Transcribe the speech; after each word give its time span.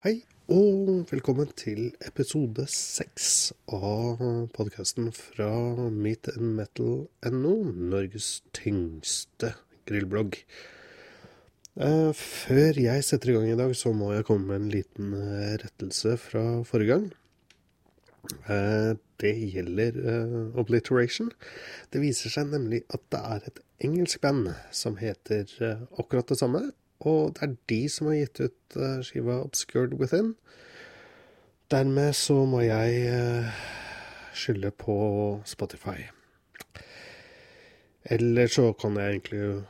Hei, 0.00 0.22
og 0.48 1.10
velkommen 1.10 1.50
til 1.60 1.90
episode 2.08 2.64
seks 2.72 3.50
av 3.68 4.22
podkasten 4.56 5.10
fra 5.12 5.50
Meet 5.92 6.30
and 6.30 6.54
Metal.no, 6.56 7.52
Norges 7.68 8.30
tyngste 8.56 9.50
grillblogg. 9.90 10.38
Eh, 11.84 12.16
før 12.16 12.80
jeg 12.80 13.04
setter 13.04 13.34
i 13.34 13.36
gang 13.36 13.46
i 13.50 13.60
dag, 13.60 13.76
så 13.76 13.92
må 13.92 14.14
jeg 14.14 14.24
komme 14.30 14.48
med 14.48 14.62
en 14.62 14.72
liten 14.72 15.12
eh, 15.20 15.60
rettelse 15.66 16.16
fra 16.24 16.46
forrige 16.64 16.96
gang. 16.96 17.06
Eh, 18.48 18.96
det 19.20 19.36
gjelder 19.52 20.00
Obliteration. 20.64 21.28
Det 21.92 22.00
viser 22.00 22.32
seg 22.32 22.48
nemlig 22.56 22.86
at 22.88 23.04
det 23.12 23.20
er 23.36 23.50
et 23.52 23.64
engelsk 23.84 24.24
band 24.24 24.48
som 24.72 24.96
heter 24.96 25.44
akkurat 25.92 26.32
det 26.32 26.40
samme, 26.40 26.70
og 27.00 27.34
det 27.34 27.46
er 27.46 27.56
de 27.72 27.80
som 27.88 28.10
har 28.10 28.18
gitt 28.18 28.40
ut 28.44 28.76
uh, 28.76 29.00
skiva 29.04 29.40
'Obscured 29.40 29.96
Within'. 29.96 30.34
Dermed 31.70 32.12
så 32.12 32.44
må 32.44 32.60
jeg 32.60 33.04
uh, 33.08 33.60
skylde 34.34 34.70
på 34.70 35.40
Spotify. 35.44 36.10
Eller 38.04 38.46
så 38.46 38.72
kan 38.72 38.96
jeg 38.96 39.08
egentlig 39.08 39.62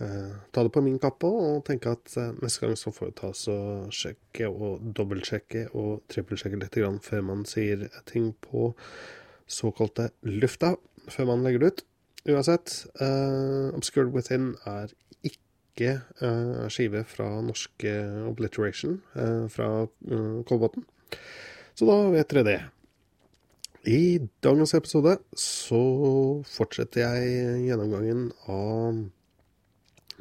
uh, 0.00 0.34
ta 0.52 0.62
det 0.62 0.72
på 0.72 0.80
min 0.82 0.98
kappe 0.98 1.26
og 1.26 1.64
tenke 1.64 1.94
at 1.94 2.16
neste 2.42 2.66
gang 2.66 2.76
så 2.78 2.90
får 2.90 3.06
jeg 3.06 3.16
ta 3.20 3.32
så 3.32 3.56
sjekke 3.90 4.48
og 4.48 4.82
dobbeltsjekke 4.96 5.68
og 5.74 6.02
trippelsjekke 6.08 6.58
litt 6.58 6.78
før 7.02 7.20
man 7.22 7.44
sier 7.44 7.88
ting 8.06 8.34
på 8.40 8.74
såkalte 9.46 10.10
lufta, 10.22 10.74
før 11.08 11.26
man 11.26 11.44
legger 11.44 11.58
det 11.58 11.66
ut. 11.66 11.84
Uansett, 12.24 12.86
Obscured 13.76 14.08
Within 14.14 14.54
er 14.64 14.88
ikke 15.74 15.96
uh, 16.22 16.66
skive 16.70 17.02
fra 17.08 17.26
norske 17.42 17.90
Obliteration 18.28 19.00
uh, 19.18 19.50
fra 19.50 19.68
uh, 19.84 20.38
Kolbotn. 20.46 20.86
Så 21.74 21.88
da 21.90 21.98
vet 22.14 22.30
dere 22.30 22.46
det. 22.46 22.60
I 23.84 24.22
dagens 24.44 24.72
episode 24.78 25.18
så 25.36 25.82
fortsetter 26.48 27.02
jeg 27.02 27.66
gjennomgangen 27.66 28.30
av 28.48 29.02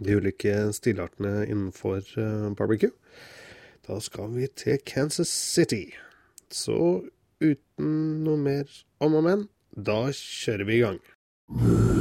de 0.04 0.18
ulike 0.18 0.58
stilartene 0.76 1.46
innenfor 1.46 2.02
barbecue. 2.58 2.92
Da 3.88 4.02
skal 4.04 4.34
vi 4.36 4.50
til 4.52 4.82
Kansas 4.84 5.32
City. 5.32 5.94
Så 6.52 7.06
uten 7.40 7.96
noe 8.26 8.42
mer 8.42 8.68
om 9.00 9.20
og 9.22 9.28
men, 9.30 9.50
da 9.72 10.08
kjører 10.12 10.68
vi 10.68 10.82
i 10.82 10.86
gang. 10.88 11.93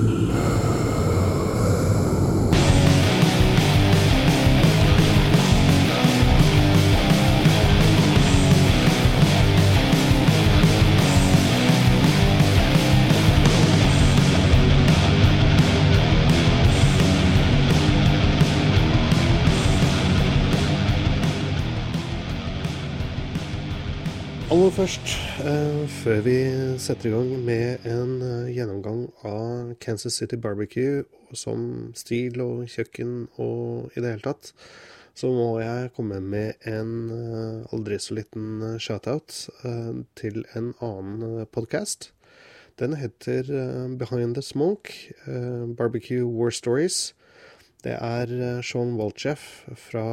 Først, 24.73 25.05
eh, 25.45 25.89
før 25.89 26.21
vi 26.25 26.35
setter 26.81 27.11
i 27.11 27.13
gang 27.13 27.45
med 27.45 27.85
en 27.85 28.13
eh, 28.25 28.53
gjennomgang 28.57 29.03
av 29.25 29.75
Kansas 29.85 30.17
City 30.17 30.37
Barbecue 30.37 31.05
som 31.37 31.93
stil 31.95 32.41
og 32.41 32.65
kjøkken 32.73 33.29
og 33.37 33.93
i 33.93 34.01
det 34.01 34.15
hele 34.15 34.25
tatt, 34.25 34.53
så 35.15 35.29
må 35.29 35.61
jeg 35.61 35.93
komme 35.97 36.23
med 36.25 36.65
en 36.65 36.95
eh, 37.13 37.75
aldri 37.77 37.99
så 38.01 38.17
liten 38.17 38.79
shoutout 38.81 39.51
til 40.17 40.45
en 40.57 40.73
annen 40.81 41.45
podkast. 41.53 42.13
Den 42.81 42.97
heter 42.97 43.45
eh, 43.53 43.89
Behind 44.01 44.35
the 44.37 44.43
Smoke, 44.43 45.13
Barbecue 45.77 46.25
War 46.25 46.51
Stories. 46.51 47.13
Det 47.83 47.95
er 47.99 48.31
eh, 48.31 48.61
Sean 48.63 48.95
Walchef 48.95 49.65
fra 49.75 50.05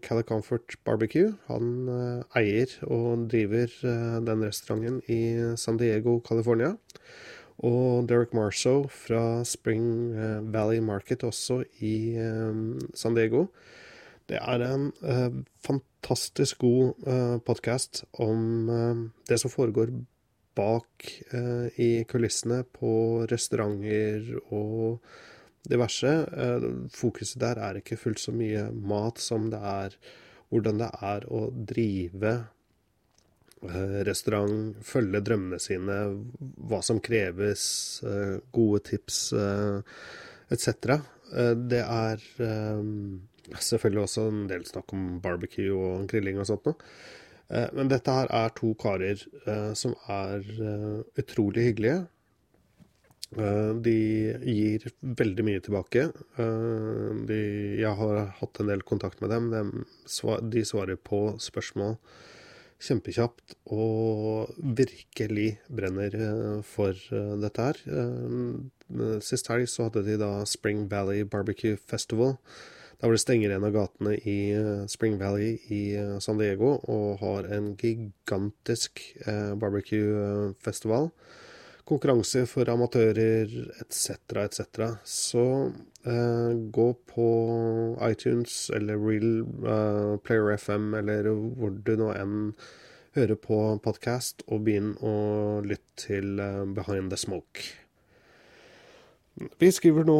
Cali 0.00 0.24
Comfort 0.24 0.76
Barbecue. 0.88 1.34
Han 1.50 1.88
eh, 1.92 2.38
eier 2.40 2.70
og 2.88 3.26
driver 3.32 3.68
eh, 3.84 4.14
den 4.24 4.44
restauranten 4.46 5.02
i 5.12 5.18
San 5.60 5.76
Diego, 5.80 6.16
California. 6.24 6.72
Og 7.64 8.08
Derek 8.08 8.32
Marceau 8.34 8.88
fra 8.88 9.44
Spring 9.46 10.16
Valley 10.50 10.80
Market 10.82 11.22
også 11.22 11.60
i 11.86 12.16
San 12.98 13.14
Diego. 13.14 13.44
Det 14.26 14.40
er 14.40 14.64
en 14.66 14.88
fantastisk 15.62 16.64
god 16.64 17.38
podkast 17.46 18.02
om 18.18 18.66
det 19.28 19.38
som 19.38 19.52
foregår 19.52 19.94
bak 20.58 21.06
i 21.78 22.02
kulissene 22.10 22.64
på 22.74 23.22
restauranter 23.30 24.34
og 24.50 25.06
diverse. 25.68 26.12
Eh, 26.36 26.66
fokuset 26.94 27.40
der 27.40 27.60
er 27.62 27.80
ikke 27.80 27.98
fullt 28.00 28.22
så 28.22 28.34
mye 28.34 28.68
mat 28.74 29.22
som 29.22 29.48
det 29.52 29.60
er 29.60 29.96
hvordan 30.52 30.82
det 30.82 30.90
er 31.02 31.26
å 31.32 31.40
drive 31.72 32.32
eh, 33.64 33.98
restaurant, 34.06 34.76
følge 34.84 35.22
drømmene 35.24 35.60
sine, 35.62 35.98
hva 36.68 36.82
som 36.84 37.00
kreves, 37.02 37.64
eh, 38.06 38.36
gode 38.54 38.84
tips 38.90 39.26
etc. 40.52 40.98
Det 41.34 41.80
er 41.80 42.20
selvfølgelig 43.58 44.02
også 44.04 44.26
en 44.28 44.42
del 44.46 44.66
snakk 44.68 44.92
om 44.94 45.06
barbecue 45.24 45.72
og 45.72 46.04
grilling 46.12 46.38
og 46.38 46.46
sånt 46.46 46.68
noe. 46.68 46.76
Men 47.74 47.88
dette 47.90 48.12
her 48.12 48.28
er 48.32 48.52
to 48.56 48.70
karer 48.80 49.24
som 49.76 49.96
er 50.12 50.44
utrolig 51.18 51.64
hyggelige. 51.70 52.04
Eh, 53.34 53.72
de 53.82 53.94
gir 54.46 54.84
veldig 55.00 55.46
mye 55.46 55.62
tilbake. 55.64 56.06
Eh, 56.40 57.08
de, 57.28 57.40
jeg 57.80 57.98
har 58.00 58.20
hatt 58.40 58.60
en 58.60 58.70
del 58.70 58.84
kontakt 58.86 59.22
med 59.24 59.32
dem. 59.34 59.50
De, 59.50 60.64
svarer 60.64 61.00
på 61.00 61.26
spørsmål 61.42 61.98
kjempekjapt 62.84 63.54
og 63.72 64.54
virkelig 64.76 65.54
brenner 65.72 66.14
eh, 66.18 66.60
for 66.66 66.98
dette 67.40 67.68
her. 67.70 67.82
Sist 69.24 69.50
helg 69.50 69.70
så 69.72 69.88
hadde 69.88 70.04
de 70.06 70.18
da 70.20 70.32
Spring 70.48 70.86
Valley 70.90 71.24
Barbecue 71.24 71.78
Festival. 71.80 72.36
Da 73.00 73.08
hvor 73.08 73.16
de 73.16 73.22
stenger 73.22 73.50
en 73.50 73.66
av 73.66 73.72
gatene 73.74 74.14
i 74.22 74.54
Spring 74.88 75.16
Valley 75.18 75.56
i 75.74 75.82
San 76.22 76.38
Diego 76.38 76.76
og 76.92 77.18
har 77.24 77.48
en 77.56 77.72
gigantisk 77.80 79.02
barbecue-festival 79.60 81.10
konkurranse 81.88 82.44
for 82.48 82.68
amatører 82.72 83.50
etc., 83.82 84.16
etc. 84.44 84.86
Så 85.04 85.44
eh, 86.06 86.52
gå 86.72 86.88
på 87.10 87.28
iTunes 88.08 88.70
eller 88.74 89.00
Real 89.00 89.44
eh, 89.44 90.16
Player 90.24 90.56
FM 90.56 90.94
eller 91.00 91.28
hvor 91.28 91.76
du 91.76 91.94
nå 92.00 92.10
enn 92.16 92.38
hører 93.14 93.38
på 93.38 93.56
podkast, 93.78 94.42
og 94.50 94.64
begynn 94.66 94.96
å 94.98 95.14
lytte 95.62 96.08
til 96.08 96.40
eh, 96.42 96.64
Behind 96.74 97.12
the 97.12 97.20
Smoke. 97.20 97.68
Vi 99.60 99.70
skriver 99.74 100.06
nå 100.06 100.18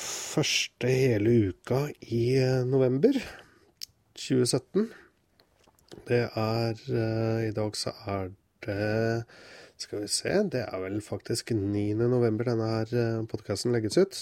første 0.00 0.88
hele 0.88 1.32
uka 1.48 1.86
i 2.12 2.24
uh, 2.36 2.60
november 2.68 3.16
2017. 4.20 4.90
Det 6.10 6.20
er 6.28 6.82
I 7.48 7.54
dag 7.56 7.78
så 7.80 7.94
er 8.12 8.28
det 8.66 9.24
skal 9.84 10.02
vi 10.04 10.10
se, 10.12 10.32
det 10.52 10.64
er 10.66 10.82
vel 10.82 11.00
faktisk 11.04 11.52
9. 11.56 11.94
november 12.00 12.50
denne 12.50 12.68
her 12.68 12.92
eh, 12.96 13.22
podkasten 13.30 13.72
legges 13.74 13.98
ut. 14.00 14.18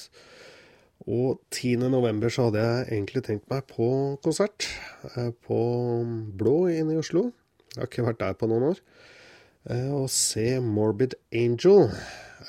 Og 1.08 1.38
10. 1.54 1.88
november 1.90 2.32
så 2.32 2.48
hadde 2.48 2.62
jeg 2.64 2.86
egentlig 2.96 3.22
tenkt 3.26 3.46
meg 3.50 3.66
på 3.70 3.88
konsert. 4.24 4.68
Eh, 5.14 5.30
på 5.46 5.60
Blå 6.38 6.56
inne 6.72 6.96
i 6.96 7.00
Oslo. 7.00 7.28
Jeg 7.74 7.80
har 7.82 7.90
ikke 7.90 8.06
vært 8.08 8.22
der 8.22 8.38
på 8.38 8.50
noen 8.50 8.70
år. 8.72 8.82
Eh, 9.70 9.90
og 9.94 10.08
se 10.14 10.46
Morbid 10.64 11.18
Angel. 11.32 11.88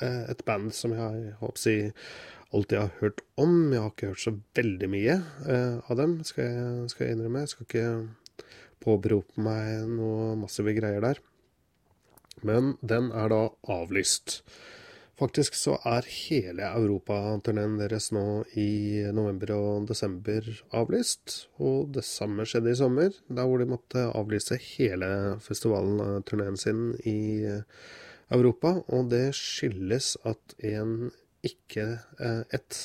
Et 0.00 0.38
band 0.46 0.70
som 0.72 0.94
jeg 0.94 1.32
håper 1.42 1.60
si 1.60 1.74
alltid 2.54 2.78
har 2.78 2.92
hørt 3.02 3.24
om. 3.38 3.72
Jeg 3.74 3.82
har 3.82 3.90
ikke 3.90 4.12
hørt 4.12 4.22
så 4.22 4.32
veldig 4.56 4.88
mye 4.88 5.16
av 5.50 5.98
dem, 5.98 6.14
skal 6.24 6.46
jeg, 6.46 6.86
skal 6.92 7.04
jeg 7.04 7.16
innrømme. 7.16 7.42
Jeg 7.42 7.52
skal 7.52 7.66
ikke 7.66 8.46
påberope 8.80 9.44
meg 9.44 9.90
noe 9.90 10.38
massive 10.40 10.72
greier 10.78 11.04
der. 11.04 11.20
Men 12.46 12.76
den 12.80 13.10
er 13.12 13.32
da 13.32 13.40
avlyst. 13.70 14.40
Faktisk 15.20 15.56
så 15.58 15.74
er 15.84 16.06
hele 16.08 16.64
europaturneen 16.64 17.74
deres 17.76 18.08
nå 18.16 18.42
i 18.56 19.02
november 19.12 19.52
og 19.58 19.88
desember 19.90 20.46
avlyst. 20.72 21.42
Og 21.60 21.90
det 21.92 22.06
samme 22.08 22.46
skjedde 22.48 22.72
i 22.72 22.78
sommer, 22.78 23.12
der 23.28 23.48
hvor 23.48 23.60
de 23.60 23.68
måtte 23.68 24.06
avlyse 24.16 24.56
hele 24.70 25.10
festivalturneen 25.44 26.56
sin 26.56 26.94
i 27.04 27.44
Europa. 28.32 28.78
Og 28.88 29.10
det 29.12 29.34
skyldes 29.36 30.14
at 30.24 30.56
en 30.64 31.10
ikke 31.44 31.86
eh, 32.20 32.42
et 32.56 32.80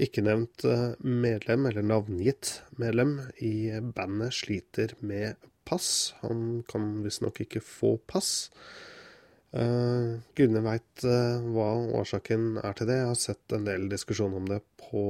ikke-nevnt 0.00 0.64
eh, 0.64 0.88
medlem, 1.04 1.68
eller 1.68 1.84
navngitt 1.84 2.60
medlem, 2.80 3.18
i 3.36 3.68
bandet 3.96 4.36
sliter 4.40 4.96
med 5.04 5.49
pass. 5.70 5.90
Han 6.24 6.62
kan 6.70 6.92
visstnok 7.04 7.40
ikke 7.46 7.62
få 7.64 7.96
pass. 8.10 8.50
Uh, 9.50 10.20
Gudene 10.38 10.62
veit 10.62 11.06
uh, 11.06 11.42
hva 11.54 11.72
årsaken 12.02 12.60
er 12.62 12.76
til 12.78 12.90
det. 12.90 13.00
Jeg 13.00 13.10
har 13.10 13.18
sett 13.18 13.56
en 13.56 13.66
del 13.66 13.88
diskusjon 13.90 14.36
om 14.42 14.46
det 14.50 14.60
på 14.82 15.02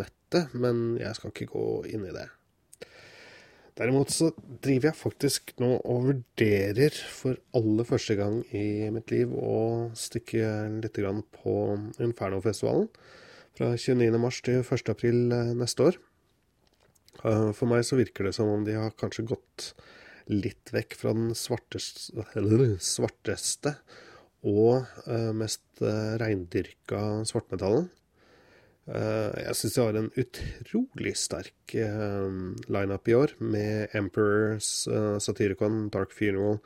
nettet, 0.00 0.54
men 0.54 0.96
jeg 0.98 1.14
skal 1.18 1.34
ikke 1.34 1.52
gå 1.52 1.68
inn 1.92 2.08
i 2.08 2.14
det. 2.16 2.26
Derimot 3.78 4.10
så 4.10 4.32
driver 4.64 4.88
jeg 4.88 4.98
faktisk 4.98 5.52
nå 5.62 5.76
og 5.86 6.08
vurderer 6.08 6.96
for 7.14 7.38
aller 7.54 7.86
første 7.86 8.16
gang 8.18 8.40
i 8.50 8.88
mitt 8.90 9.12
liv 9.14 9.30
å 9.38 9.92
stikke 9.94 10.48
litt 10.82 10.98
på 10.98 11.54
Infernofestivalen 12.02 12.88
fra 13.58 13.70
29.3 13.78 14.42
til 14.48 14.58
1.4 14.64 15.12
eh, 15.36 15.54
neste 15.58 15.86
år. 15.86 16.00
For 17.18 17.66
meg 17.66 17.82
så 17.86 17.98
virker 17.98 18.28
det 18.28 18.34
som 18.36 18.50
om 18.52 18.64
de 18.66 18.76
har 18.78 18.94
kanskje 18.98 19.26
gått 19.26 19.72
litt 20.30 20.70
vekk 20.74 20.94
fra 21.00 21.14
den 21.16 21.32
svarteste, 21.36 22.24
svarteste 22.84 23.72
og 24.46 24.84
uh, 25.08 25.32
mest 25.34 25.64
uh, 25.82 26.14
reindyrka 26.20 27.24
svartmetallen. 27.28 27.88
Jeg 28.88 29.52
syns 29.58 29.74
de 29.74 29.82
har 29.82 29.96
en 29.98 30.06
utrolig 30.16 31.10
sterk 31.20 31.74
lineup 32.72 33.10
i 33.12 33.16
år, 33.18 33.34
med 33.36 33.92
Emperors, 33.92 34.86
Satyricon, 35.20 35.90
Dark 35.92 36.14
Funeral, 36.16 36.56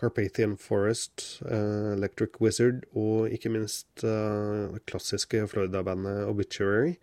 Carpathian 0.00 0.54
Forest, 0.56 1.42
Electric 1.44 2.40
Wizard 2.40 2.86
og 2.96 3.28
ikke 3.28 3.52
minst 3.52 3.90
det 4.00 4.80
klassiske 4.88 5.44
Florida-bandet 5.52 6.24
Obituary. 6.30 6.94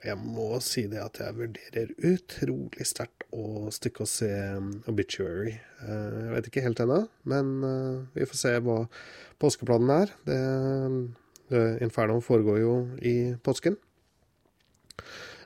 Jeg 0.00 0.16
må 0.16 0.54
si 0.64 0.86
det 0.88 1.00
at 1.02 1.18
jeg 1.20 1.36
vurderer 1.36 1.90
utrolig 2.08 2.86
sterkt 2.88 3.26
å 3.36 3.68
stikke 3.74 4.06
og 4.06 4.08
se 4.08 4.30
um, 4.56 4.70
Obituary. 4.88 5.52
Eh, 5.84 6.14
jeg 6.16 6.30
vet 6.32 6.46
ikke 6.48 6.62
helt 6.64 6.80
ennå, 6.80 7.00
men 7.28 7.50
eh, 7.66 7.98
vi 8.14 8.28
får 8.30 8.38
se 8.40 8.52
hva 8.64 8.78
påskeplanen 9.42 9.92
er. 9.92 10.14
Det, 10.24 10.38
det 11.52 11.64
Inferno 11.84 12.16
foregår 12.24 12.62
jo 12.62 12.74
i 13.04 13.14
påsken. 13.44 13.76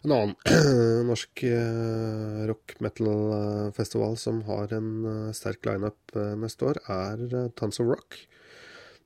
En 0.04 0.14
annen 0.14 0.36
norsk 1.10 1.42
eh, 1.48 2.44
rock 2.46 2.76
metal-festival 2.84 4.14
som 4.20 4.44
har 4.46 4.76
en 4.76 5.32
sterk 5.34 5.66
lineup 5.66 6.14
neste 6.38 6.70
år, 6.70 6.78
er 6.94 7.50
Tons 7.58 7.82
of 7.82 7.90
Rock. 7.90 8.20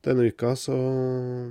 Denne 0.04 0.28
uka 0.28 0.52
så 0.60 0.76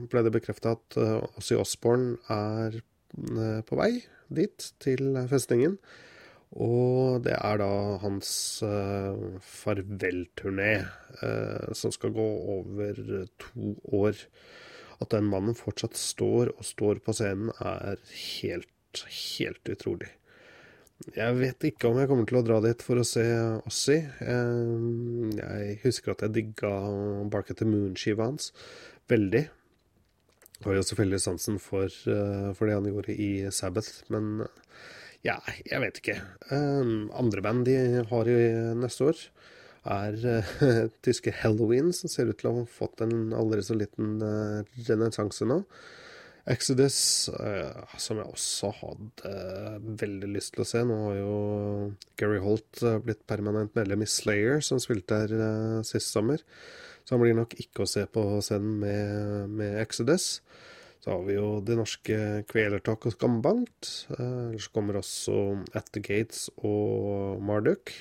ble 0.08 0.24
det 0.24 0.36
bekrefta 0.38 0.78
at 0.78 1.00
Ossie 1.36 1.58
Osborne 1.60 2.16
er 2.32 2.78
på 3.14 3.80
vei 3.80 3.92
dit, 4.34 4.70
til 4.84 5.16
festningen. 5.32 5.78
Og 6.56 7.20
det 7.26 7.36
er 7.36 7.60
da 7.60 7.72
hans 8.00 8.30
uh, 8.64 9.40
farvelturné, 9.44 10.74
uh, 11.20 11.74
som 11.76 11.92
skal 11.92 12.14
gå 12.16 12.28
over 12.56 13.02
to 13.42 13.74
år. 13.98 14.22
At 15.04 15.12
den 15.14 15.28
mannen 15.30 15.58
fortsatt 15.58 15.98
står 16.00 16.56
og 16.56 16.64
står 16.66 17.04
på 17.06 17.14
scenen, 17.14 17.52
er 17.60 18.00
helt, 18.40 19.04
helt 19.34 19.74
utrolig. 19.74 20.10
Jeg 21.14 21.36
vet 21.38 21.68
ikke 21.68 21.92
om 21.92 22.00
jeg 22.02 22.10
kommer 22.10 22.26
til 22.26 22.40
å 22.40 22.46
dra 22.48 22.58
dit 22.64 22.82
for 22.82 22.98
å 22.98 23.06
se 23.06 23.26
Ossi. 23.68 24.00
Uh, 24.24 25.28
jeg 25.36 25.78
husker 25.84 26.16
at 26.16 26.26
jeg 26.26 26.38
digga 26.40 26.74
Bark 27.30 27.52
at 27.52 27.60
the 27.60 27.68
Moon-skiva 27.68 28.32
hans 28.32 28.54
veldig. 29.12 29.46
Har 30.66 30.78
jo 30.78 30.86
selvfølgelig 30.86 31.22
sansen 31.22 31.60
for, 31.62 31.92
uh, 32.10 32.50
for, 32.58 32.66
det 32.66 32.78
han 32.78 32.88
gjorde 32.90 33.14
i 33.14 33.32
Sabbath, 33.54 34.02
men 34.14 34.48
ja, 35.26 35.38
jeg 35.66 35.82
vet 35.84 36.00
ikke. 36.02 36.18
Um, 36.50 37.12
andre 37.18 37.44
band 37.46 37.68
de 37.68 37.78
har 38.10 38.32
i 38.32 38.40
neste 38.80 39.12
år, 39.12 39.22
er 39.98 40.18
uh, 40.24 40.56
tyske 41.06 41.34
Halloween, 41.44 41.94
som 41.94 42.12
ser 42.12 42.32
ut 42.32 42.40
til 42.42 42.50
å 42.50 42.56
ha 42.62 42.66
fått 42.72 43.06
en 43.06 43.36
aldri 43.38 43.62
så 43.66 43.78
liten 43.78 44.18
renessanse 44.90 45.48
nå. 45.48 45.62
Exodus, 46.48 46.98
som 48.00 48.20
jeg 48.22 48.24
også 48.32 48.70
hadde 48.78 49.32
veldig 50.00 50.30
lyst 50.32 50.54
til 50.56 50.64
å 50.64 50.68
se. 50.70 50.80
Nå 50.88 50.96
har 51.02 51.18
jo 51.18 51.40
Gary 52.16 52.38
Holt 52.40 52.80
blitt 53.04 53.26
permanent 53.28 53.76
medlem 53.76 54.06
i 54.06 54.08
Slayer, 54.08 54.64
som 54.64 54.80
spilte 54.80 55.26
her 55.26 55.84
sist 55.84 56.16
sommer. 56.16 56.40
Så 57.08 57.16
han 57.16 57.24
blir 57.24 57.38
nok 57.38 57.54
ikke 57.56 57.86
å 57.86 57.88
se 57.88 58.02
på 58.12 58.22
scenen 58.44 58.82
med, 58.82 59.54
med 59.56 59.78
Exodus. 59.80 60.42
Så 61.00 61.14
har 61.14 61.22
vi 61.24 61.38
jo 61.38 61.62
det 61.64 61.78
norske 61.80 62.18
Kvelertak 62.52 63.06
og 63.08 63.14
Skambankt. 63.16 63.92
Eh, 64.12 64.58
så 64.60 64.74
kommer 64.76 65.00
også 65.00 65.38
At 65.72 65.88
the 65.96 66.02
Gates 66.04 66.50
og 66.58 67.40
Marduk. 67.48 67.94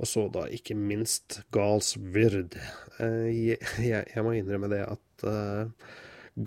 Og 0.00 0.08
så 0.08 0.24
da 0.32 0.46
ikke 0.48 0.78
minst 0.78 1.42
Gals 1.52 1.98
Vyrd. 2.00 2.56
Eh, 2.96 3.28
jeg, 3.28 4.06
jeg, 4.14 4.24
må 4.24 4.32
innrømme 4.38 4.72
det 4.72 4.86
at 4.86 5.26
uh, 5.28 5.92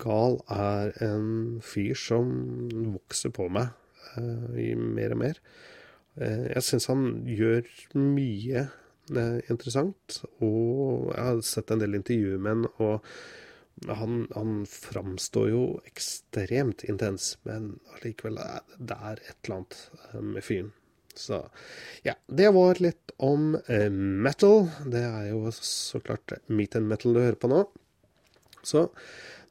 Gal 0.02 0.40
er 0.50 0.90
en 1.06 1.60
fyr 1.62 1.94
som 1.94 2.34
vokser 2.96 3.30
på 3.38 3.46
meg 3.54 3.70
uh, 4.16 4.82
mer 4.82 5.14
og 5.14 5.22
mer. 5.22 5.42
Jeg 6.18 6.60
syns 6.66 6.90
han 6.90 7.22
gjør 7.24 7.64
mye 7.96 8.66
interessant. 9.10 10.20
Og 10.44 11.12
jeg 11.12 11.22
har 11.22 11.40
sett 11.46 11.72
en 11.72 11.82
del 11.82 11.98
intervjuer 11.98 12.42
med 12.42 12.52
han, 12.52 12.68
og 12.78 13.96
han, 13.98 14.28
han 14.34 14.62
framstår 14.68 15.48
jo 15.50 15.64
ekstremt 15.88 16.84
intens, 16.86 17.36
men 17.48 17.74
allikevel 17.96 18.38
det 18.78 18.98
er 18.98 19.22
et 19.24 19.36
eller 19.42 19.56
annet 19.56 19.78
eh, 20.12 20.22
med 20.22 20.46
fyren. 20.46 20.72
Så 21.14 21.42
ja, 22.06 22.14
det 22.26 22.48
var 22.56 22.80
litt 22.80 23.12
om 23.20 23.56
eh, 23.66 23.90
metal. 23.90 24.68
Det 24.88 25.02
er 25.02 25.28
jo 25.32 25.50
så 25.56 26.00
klart 26.00 26.38
meat 26.48 26.76
and 26.78 26.88
metal 26.88 27.12
du 27.12 27.20
hører 27.20 27.40
på 27.40 27.50
nå. 27.52 27.64
Så 28.62 28.86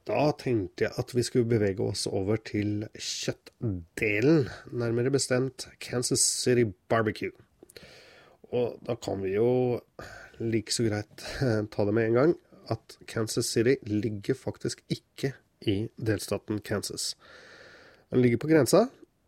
da 0.08 0.32
tenkte 0.40 0.88
jeg 0.88 0.98
at 0.98 1.14
vi 1.14 1.24
skulle 1.26 1.50
bevege 1.52 1.86
oss 1.86 2.08
over 2.10 2.40
til 2.42 2.88
kjøttdelen, 2.96 4.48
nærmere 4.74 5.14
bestemt 5.14 5.68
Kansas 5.84 6.24
City 6.24 6.66
Barbecue. 6.90 7.36
Og 8.52 8.80
da 8.86 8.98
kan 9.00 9.22
vi 9.24 9.36
jo 9.36 9.80
like 10.42 10.74
så 10.74 10.88
greit 10.88 11.28
ta 11.74 11.86
det 11.88 11.96
med 11.96 12.10
en 12.10 12.18
gang 12.20 12.34
at 12.72 12.98
Kansas 13.08 13.52
City 13.52 13.76
ligger 13.88 14.38
faktisk 14.38 14.84
ikke 14.90 15.34
i 15.68 15.88
delstaten 15.98 16.62
Kansas. 16.66 17.16
Den 18.12 18.22
ligger 18.22 18.38
på 18.38 18.48
grensa, 18.48 18.88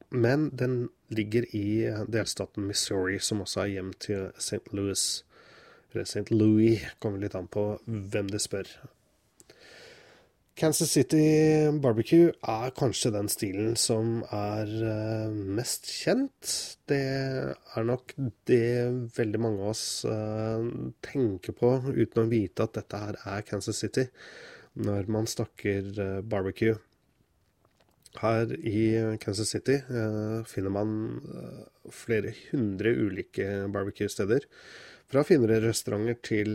men 0.09 0.49
den 0.49 0.89
ligger 1.07 1.45
i 1.55 1.89
delstaten 2.07 2.67
Missouri, 2.67 3.19
som 3.19 3.41
også 3.41 3.63
er 3.63 3.71
hjem 3.75 3.93
til 3.99 4.31
St. 4.37 4.73
Louis. 4.73 5.23
Eller 5.93 6.05
St. 6.05 6.31
Louis, 6.31 6.83
kommer 6.99 7.21
litt 7.21 7.35
an 7.35 7.47
på 7.47 7.77
hvem 7.85 8.30
det 8.31 8.42
spør. 8.42 8.69
Kansas 10.54 10.92
City 10.94 11.66
barbecue 11.81 12.30
er 12.45 12.74
kanskje 12.78 13.10
den 13.16 13.30
stilen 13.31 13.72
som 13.80 14.19
er 14.30 14.69
uh, 14.69 15.33
mest 15.33 15.90
kjent. 15.90 16.52
Det 16.86 17.00
er 17.02 17.88
nok 17.88 18.14
det 18.45 19.10
veldig 19.18 19.42
mange 19.42 19.64
av 19.64 19.72
oss 19.72 19.83
uh, 20.06 20.62
tenker 21.02 21.57
på 21.57 21.72
uten 21.90 22.22
å 22.22 22.30
vite 22.30 22.68
at 22.68 22.78
dette 22.78 23.02
her 23.02 23.18
er 23.33 23.48
Kansas 23.50 23.81
City, 23.81 24.06
når 24.78 25.10
man 25.18 25.30
snakker 25.31 25.90
uh, 25.98 26.22
barbecue. 26.22 26.78
Her 28.22 28.54
i 28.54 29.18
Kansas 29.18 29.50
City 29.56 29.80
finner 30.45 30.69
man 30.69 30.92
flere 31.90 32.30
hundre 32.52 32.92
ulike 32.94 33.48
barbecue-steder. 33.74 34.45
Fra 35.13 35.21
finere 35.21 35.59
restauranter 35.61 36.15
til 36.25 36.47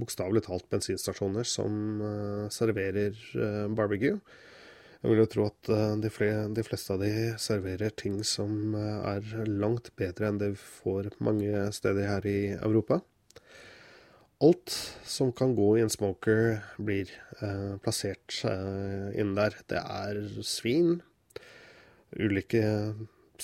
bokstavelig 0.00 0.46
talt 0.46 0.64
bensinstasjoner 0.72 1.44
som 1.44 2.00
uh, 2.00 2.46
serverer 2.48 3.12
uh, 3.36 3.66
barbecue. 3.76 4.16
Jeg 5.02 5.10
vil 5.10 5.20
jo 5.20 5.26
tro 5.28 5.44
at 5.50 5.68
uh, 5.68 5.92
de, 6.00 6.08
fleste 6.64 6.94
av 6.94 7.02
de 7.04 7.34
serverer 7.36 7.92
ting 7.92 8.22
som 8.24 8.72
er 8.78 9.28
langt 9.50 9.92
bedre 10.00 10.30
enn 10.30 10.40
det 10.40 10.54
vi 10.54 10.62
får 10.78 11.10
mange 11.28 11.66
steder 11.76 12.08
her 12.08 12.30
i 12.30 12.38
Europa. 12.54 13.02
Alt 14.40 14.72
som 15.04 15.34
kan 15.36 15.52
gå 15.52 15.74
i 15.76 15.84
en 15.84 15.92
smoker, 15.92 16.62
blir 16.80 17.12
plassert 17.84 18.40
inn 19.14 19.36
der. 19.36 19.60
Det 19.70 19.78
er 19.80 20.18
svin, 20.44 20.98
ulike 22.16 22.64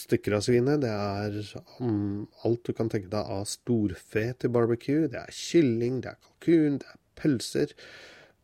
stykker 0.01 0.37
av 0.37 0.45
svinet. 0.47 0.83
Det 0.83 0.91
er 0.91 1.37
um, 1.81 2.27
alt 2.47 2.65
du 2.67 2.73
kan 2.77 2.91
tenke 2.93 3.11
deg 3.13 3.33
av 3.37 3.47
storfe 3.51 4.25
til 4.41 4.53
barbecue. 4.55 5.09
Det 5.11 5.21
er 5.21 5.35
kylling, 5.35 6.01
det 6.05 6.15
er 6.15 6.21
kalkun, 6.21 6.79
det 6.83 6.91
er 6.91 7.01
pølser. 7.21 7.75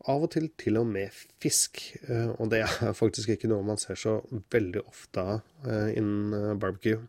Av 0.07 0.23
og 0.23 0.31
til 0.37 0.51
til 0.61 0.79
og 0.81 0.89
med 0.91 1.15
fisk. 1.43 1.83
Uh, 2.09 2.35
og 2.39 2.51
det 2.53 2.65
er 2.65 2.93
faktisk 3.03 3.35
ikke 3.35 3.51
noe 3.53 3.67
man 3.67 3.81
ser 3.81 3.99
så 4.01 4.19
veldig 4.53 4.85
ofte 4.87 5.25
av 5.37 5.41
uh, 5.67 5.89
innen 5.93 6.35
uh, 6.35 6.53
barbecue. 6.61 7.01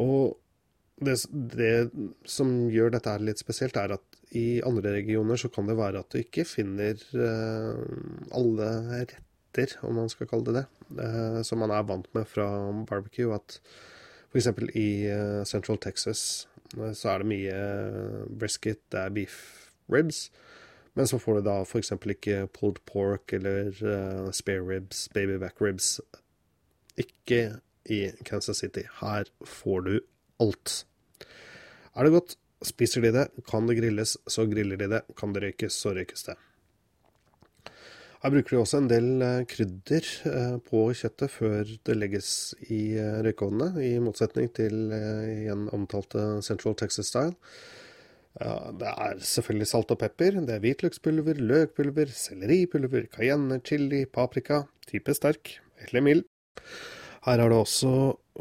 Og 0.00 0.36
det, 1.00 1.16
det, 1.56 1.74
som 2.28 2.52
gjør 2.72 2.94
dette 2.94 3.16
litt 3.24 3.40
spesielt, 3.40 3.76
er 3.80 3.96
at 3.96 4.20
i 4.36 4.60
andre 4.62 4.92
regioner 4.94 5.40
så 5.40 5.48
kan 5.50 5.66
det 5.66 5.78
være 5.78 6.04
at 6.04 6.12
du 6.12 6.20
ikke 6.20 6.44
finner 6.46 7.00
alle 8.36 8.68
rett 9.08 9.29
retter, 9.50 9.78
om 9.82 9.94
man 9.94 10.08
skal 10.08 10.28
kalle 10.30 10.46
det 10.46 10.54
det, 10.60 11.04
eh, 11.04 11.42
som 11.42 11.58
man 11.58 11.70
er 11.70 11.86
vant 11.86 12.08
med 12.14 12.26
fra 12.26 12.46
barbecue. 12.86 13.34
At 13.34 13.60
f.eks. 14.32 14.48
i 14.74 15.06
eh, 15.10 15.44
Central 15.44 15.78
Texas 15.78 16.46
så 16.70 17.08
er 17.10 17.18
det 17.18 17.26
mye 17.26 17.54
brisket, 18.38 18.78
det 18.92 19.00
er 19.00 19.10
beef 19.10 19.70
ribs. 19.90 20.30
Men 20.94 21.06
så 21.06 21.18
får 21.18 21.40
du 21.40 21.48
da 21.48 21.60
f.eks. 21.64 21.92
ikke 21.92 22.46
pulled 22.54 22.78
pork 22.86 23.32
eller 23.32 23.72
spare 24.32 24.62
ribs, 24.62 25.08
baby 25.14 25.38
back 25.38 25.60
ribs. 25.60 26.00
Ikke 26.98 27.58
i 27.90 28.10
Kansas 28.26 28.62
City. 28.62 28.86
Her 29.00 29.26
får 29.46 29.80
du 29.80 30.00
alt. 30.40 30.84
Er 31.96 32.06
det 32.06 32.12
godt, 32.14 32.36
spiser 32.62 33.02
de 33.02 33.12
det. 33.14 33.26
Kan 33.48 33.66
det 33.68 33.78
grilles, 33.80 34.16
så 34.28 34.46
griller 34.46 34.78
de 34.78 34.90
det. 34.94 35.02
Kan 35.18 35.34
det 35.34 35.42
røykes, 35.42 35.72
så 35.72 35.94
røykes 35.96 36.28
det. 36.28 36.36
Her 38.20 38.32
bruker 38.34 38.52
de 38.52 38.60
også 38.60 38.80
en 38.82 38.88
del 38.90 39.22
eh, 39.24 39.42
krydder 39.48 40.06
eh, 40.28 40.56
på 40.68 40.82
kjøttet 40.92 41.32
før 41.32 41.70
det 41.88 41.94
legges 41.96 42.30
i 42.68 42.80
eh, 43.00 43.20
røykeovnene, 43.24 43.80
i 43.80 43.94
motsetning 44.02 44.50
til 44.56 44.92
igjen 44.92 45.70
omtalte 45.72 46.42
Central 46.44 46.76
Texas 46.76 47.08
Style. 47.12 47.32
Det 48.78 48.86
er 48.86 49.16
selvfølgelig 49.26 49.66
salt 49.66 49.90
og 49.90 49.98
pepper, 49.98 50.36
det 50.46 50.54
er 50.54 50.60
hvitløkspulver, 50.62 51.40
løkpulver, 51.42 52.12
selleripulver, 52.14 53.08
cayenne, 53.10 53.58
chili, 53.66 54.04
paprika, 54.06 54.60
type 54.86 55.16
sterk 55.16 55.56
eller 55.82 56.04
mild. 56.06 56.22
Her 57.26 57.42
er 57.42 57.50
det 57.50 57.58
også 57.58 57.90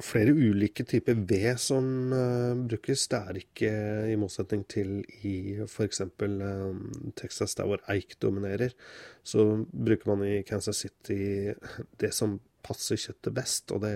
flere 0.06 0.34
ulike 0.34 0.84
typer 0.88 1.18
ved 1.30 1.60
som 1.62 1.86
uh, 2.14 2.58
brukes. 2.70 3.08
Det 3.12 3.20
er 3.20 3.40
ikke 3.42 3.72
i 4.12 4.18
motsetning 4.20 4.66
til 4.72 5.00
i 5.28 5.36
f.eks. 5.66 6.02
Um, 6.02 6.84
Texas, 7.20 7.56
der 7.56 7.70
hvor 7.70 7.84
eik 7.92 8.18
dominerer, 8.22 8.76
så 9.24 9.66
bruker 9.70 10.14
man 10.14 10.28
i 10.28 10.42
Kansas 10.48 10.84
City 10.86 11.54
det 12.02 12.14
som 12.16 12.40
passer 12.66 13.00
kjøttet 13.00 13.36
best. 13.36 13.72
Og 13.76 13.84
det 13.86 13.96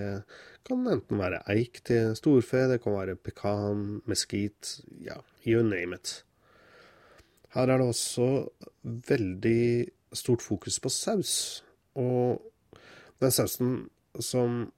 kan 0.67 0.85
enten 0.87 1.21
være 1.21 1.43
eik 1.53 1.81
til 1.87 2.13
storfe, 2.19 2.67
det 2.71 2.81
kan 2.83 2.97
være 2.97 3.17
pekan, 3.19 4.01
mesquite, 4.09 4.83
ja, 5.03 5.19
you 5.45 5.63
name 5.63 5.99
it. 5.99 6.21
Her 7.53 7.69
er 7.69 7.77
det 7.77 7.87
også 7.87 8.29
veldig 8.81 9.87
stort 10.13 10.41
fokus 10.41 10.79
på 10.79 10.89
saus. 10.89 11.35
Og 11.95 12.41
den 13.21 13.31
sausen 13.31 13.75
som 14.19 14.71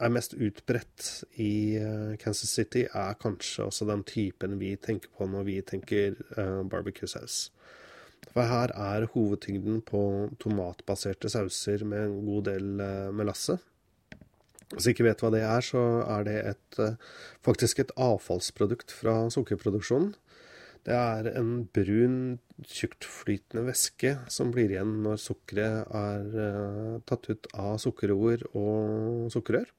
er 0.00 0.12
mest 0.12 0.34
utbredt 0.36 1.06
i 1.40 1.76
uh, 1.80 2.14
Kansas 2.20 2.52
City, 2.52 2.84
er 2.86 3.16
kanskje 3.20 3.66
også 3.66 3.88
den 3.88 4.04
typen 4.06 4.58
vi 4.60 4.74
tenker 4.80 5.12
på 5.16 5.28
når 5.30 5.46
vi 5.48 5.60
tenker 5.66 6.18
uh, 6.36 6.62
barbecue-saus. 6.68 7.46
For 8.32 8.44
her 8.48 8.72
er 8.74 9.08
hovedtyngden 9.14 9.80
på 9.86 10.02
tomatbaserte 10.42 11.30
sauser 11.32 11.86
med 11.88 12.04
en 12.04 12.20
god 12.26 12.50
del 12.50 12.82
uh, 12.82 13.14
melasse. 13.14 13.58
Hvis 14.72 14.88
du 14.88 14.92
ikke 14.92 15.06
vet 15.06 15.20
hva 15.22 15.30
det 15.30 15.44
er, 15.46 15.62
så 15.62 15.82
er 16.02 16.24
det 16.26 16.38
et, 16.42 16.78
faktisk 17.46 17.78
et 17.78 17.92
avfallsprodukt 18.02 18.90
fra 18.90 19.28
sukkerproduksjonen. 19.30 20.08
Det 20.86 20.94
er 20.94 21.28
en 21.38 21.68
brun, 21.70 22.16
tjuktflytende 22.66 23.62
væske 23.68 24.16
som 24.26 24.50
blir 24.54 24.74
igjen 24.74 25.04
når 25.04 25.22
sukkeret 25.22 25.94
er 25.94 26.98
tatt 27.06 27.30
ut 27.30 27.46
av 27.54 27.78
sukkerroer 27.82 28.42
og 28.58 29.30
sukkerrør. 29.34 29.70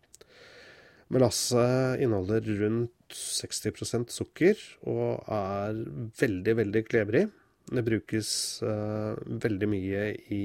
Melasse 1.13 1.63
inneholder 2.03 2.43
rundt 2.59 3.15
60% 3.15 4.11
sukker 4.11 4.59
og 4.91 5.23
er 5.31 5.77
veldig, 6.19 6.55
veldig 6.61 6.81
klebrig. 6.87 7.27
Det 7.67 7.83
brukes 7.83 8.29
uh, 8.63 9.15
veldig 9.15 9.69
mye 9.71 10.01
i 10.35 10.43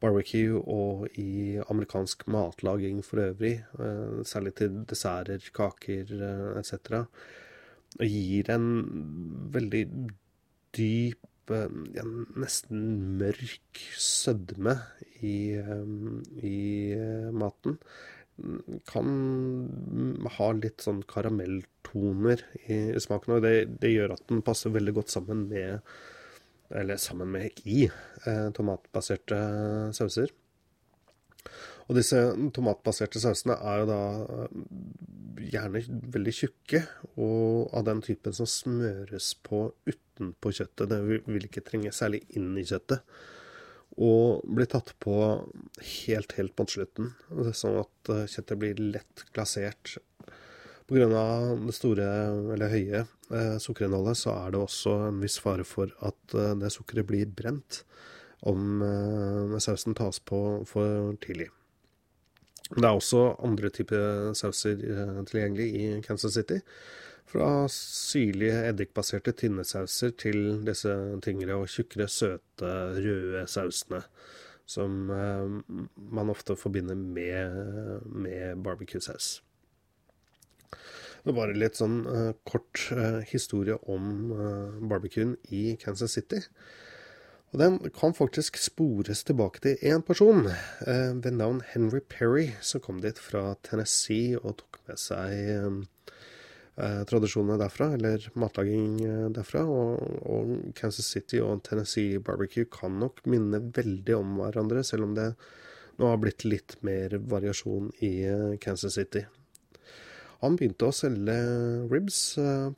barbecue 0.00 0.56
og 0.60 1.18
i 1.20 1.60
amerikansk 1.60 2.24
matlaging 2.32 3.02
for 3.04 3.20
øvrig. 3.26 3.58
Uh, 3.76 4.24
særlig 4.24 4.54
til 4.60 4.80
desserter, 4.88 5.44
kaker 5.56 6.14
uh, 6.16 6.60
etc. 6.60 7.04
Og 8.00 8.06
gir 8.06 8.48
en 8.54 8.70
veldig 9.52 9.84
dyp, 10.76 11.26
ja, 11.50 12.04
nesten 12.38 12.82
mørk 13.18 13.80
sødme 13.98 14.76
i, 15.26 15.58
i 16.46 16.60
maten 17.34 17.74
kan 18.88 19.08
ha 20.36 20.48
litt 20.56 20.84
sånn 20.84 21.02
karamelltoner 21.08 22.44
i 22.66 22.80
smaken. 23.02 23.36
Og 23.36 23.44
det, 23.44 23.54
det, 23.82 23.92
gjør 23.94 24.16
at 24.16 24.24
den 24.30 24.44
passer 24.46 24.74
veldig 24.74 24.96
godt 25.00 25.14
sammen 25.14 25.46
med 25.50 25.80
Eller 26.70 27.00
sammen 27.02 27.32
med 27.34 27.64
i 27.66 27.88
eh, 27.88 28.48
tomatbaserte 28.54 29.38
sauser. 29.96 30.30
Og 31.90 31.96
disse 31.98 32.20
tomatbaserte 32.54 33.18
sausene 33.18 33.56
er 33.58 33.80
jo 33.80 33.88
da 33.88 34.02
eh, 34.36 34.52
gjerne 35.50 35.82
veldig 36.14 36.34
tjukke, 36.36 36.84
og 37.18 37.74
av 37.74 37.88
den 37.88 38.04
typen 38.06 38.36
som 38.36 38.46
smøres 38.46 39.32
på 39.42 39.64
utenpå 39.90 40.52
kjøttet. 40.60 40.92
Det 40.92 41.00
vil 41.26 41.48
ikke 41.48 41.64
trenge 41.66 41.90
særlig 41.96 42.22
inn 42.38 42.52
i 42.54 42.66
kjøttet 42.70 43.02
og 43.98 44.44
blir 44.46 44.68
tatt 44.70 44.92
på 45.02 45.14
helt, 46.06 46.36
helt 46.38 46.54
mot 46.58 46.70
slutten. 46.70 47.10
Sånn 47.56 47.80
at 47.82 48.12
eh, 48.12 48.26
kjøttet 48.30 48.60
blir 48.60 48.82
lett 48.94 49.24
glasert. 49.34 49.96
Pga. 50.90 51.06
det 51.06 51.74
store, 51.76 52.06
eller 52.54 52.72
høye, 52.72 53.04
eh, 53.30 53.56
sukkerinnholdet, 53.62 54.18
så 54.18 54.34
er 54.34 54.54
det 54.54 54.62
også 54.62 54.96
en 55.06 55.20
viss 55.22 55.38
fare 55.42 55.66
for 55.66 55.92
at 56.06 56.34
eh, 56.34 56.56
det 56.58 56.72
sukkeret 56.74 57.06
blir 57.06 57.30
brent 57.30 57.84
om 58.50 58.82
eh, 58.82 59.58
sausen 59.62 59.94
tas 59.94 60.18
på 60.18 60.40
for 60.66 61.14
tidlig. 61.22 61.50
Det 62.70 62.86
er 62.86 62.94
også 62.94 63.22
andre 63.42 63.70
typer 63.74 64.34
sauser 64.38 64.78
eh, 64.78 65.22
tilgjengelig 65.30 65.68
i 65.74 65.86
Kansas 66.06 66.34
City. 66.38 66.60
Fra 67.30 67.68
syrlige 67.70 68.64
eddikbaserte 68.72 69.32
tynnesauser 69.38 70.16
til 70.18 70.64
disse 70.66 70.94
tyngre 71.22 71.60
og 71.62 71.68
tjukkere, 71.70 72.08
søte, 72.10 72.70
røde 72.98 73.44
sausene 73.46 74.02
som 74.70 75.10
eh, 75.10 75.76
man 76.10 76.30
ofte 76.30 76.56
forbinder 76.58 76.98
med, 76.98 78.04
med 78.06 78.62
barbecue-saus. 78.64 79.40
Det 81.26 81.34
var 81.36 81.52
litt 81.52 81.76
sånn 81.76 81.98
uh, 82.08 82.30
kort 82.48 82.86
uh, 82.96 83.18
historie 83.28 83.74
om 83.92 84.30
uh, 84.32 84.78
barbecuen 84.88 85.34
i 85.52 85.74
Kansas 85.76 86.14
City. 86.16 86.38
Og 87.52 87.58
den 87.60 87.76
kan 87.92 88.14
faktisk 88.16 88.56
spores 88.62 89.20
tilbake 89.26 89.60
til 89.60 89.80
én 89.82 90.04
person 90.06 90.44
ved 90.86 91.32
navn 91.34 91.58
Henry 91.72 91.98
Perry, 91.98 92.52
som 92.62 92.80
kom 92.80 93.00
dit 93.02 93.18
fra 93.18 93.56
Tennessee 93.66 94.38
og 94.38 94.60
tok 94.62 94.78
med 94.86 95.00
seg 95.02 95.80
eh, 96.76 97.02
tradisjonene 97.08 97.58
derfra, 97.60 97.90
eller 97.96 98.26
matlaging 98.38 99.00
eh, 99.06 99.26
derfra. 99.34 99.64
Og, 99.66 100.20
og, 100.26 100.54
Kansas 100.78 101.10
City 101.14 101.40
og 101.44 101.64
Tennessee 101.66 102.20
barbecue 102.22 102.68
kan 102.70 102.98
nok 103.00 103.24
minne 103.30 103.62
veldig 103.76 104.16
om 104.18 104.38
hverandre, 104.40 104.84
selv 104.86 105.08
om 105.08 105.18
det 105.18 105.32
nå 106.00 106.08
har 106.08 106.20
blitt 106.22 106.46
litt 106.46 106.78
mer 106.86 107.18
variasjon 107.30 107.92
i 108.06 108.14
eh, 108.28 108.56
Kansas 108.62 108.96
City. 108.98 109.26
Han 110.40 110.56
begynte 110.56 110.88
å 110.88 110.96
selge 110.96 111.34
ribs 111.90 112.20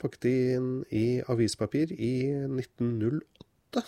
pakket 0.01 0.25
inn 0.27 0.71
i 0.91 1.21
avispapir 1.31 1.93
i 1.95 2.15
1908. 2.49 3.85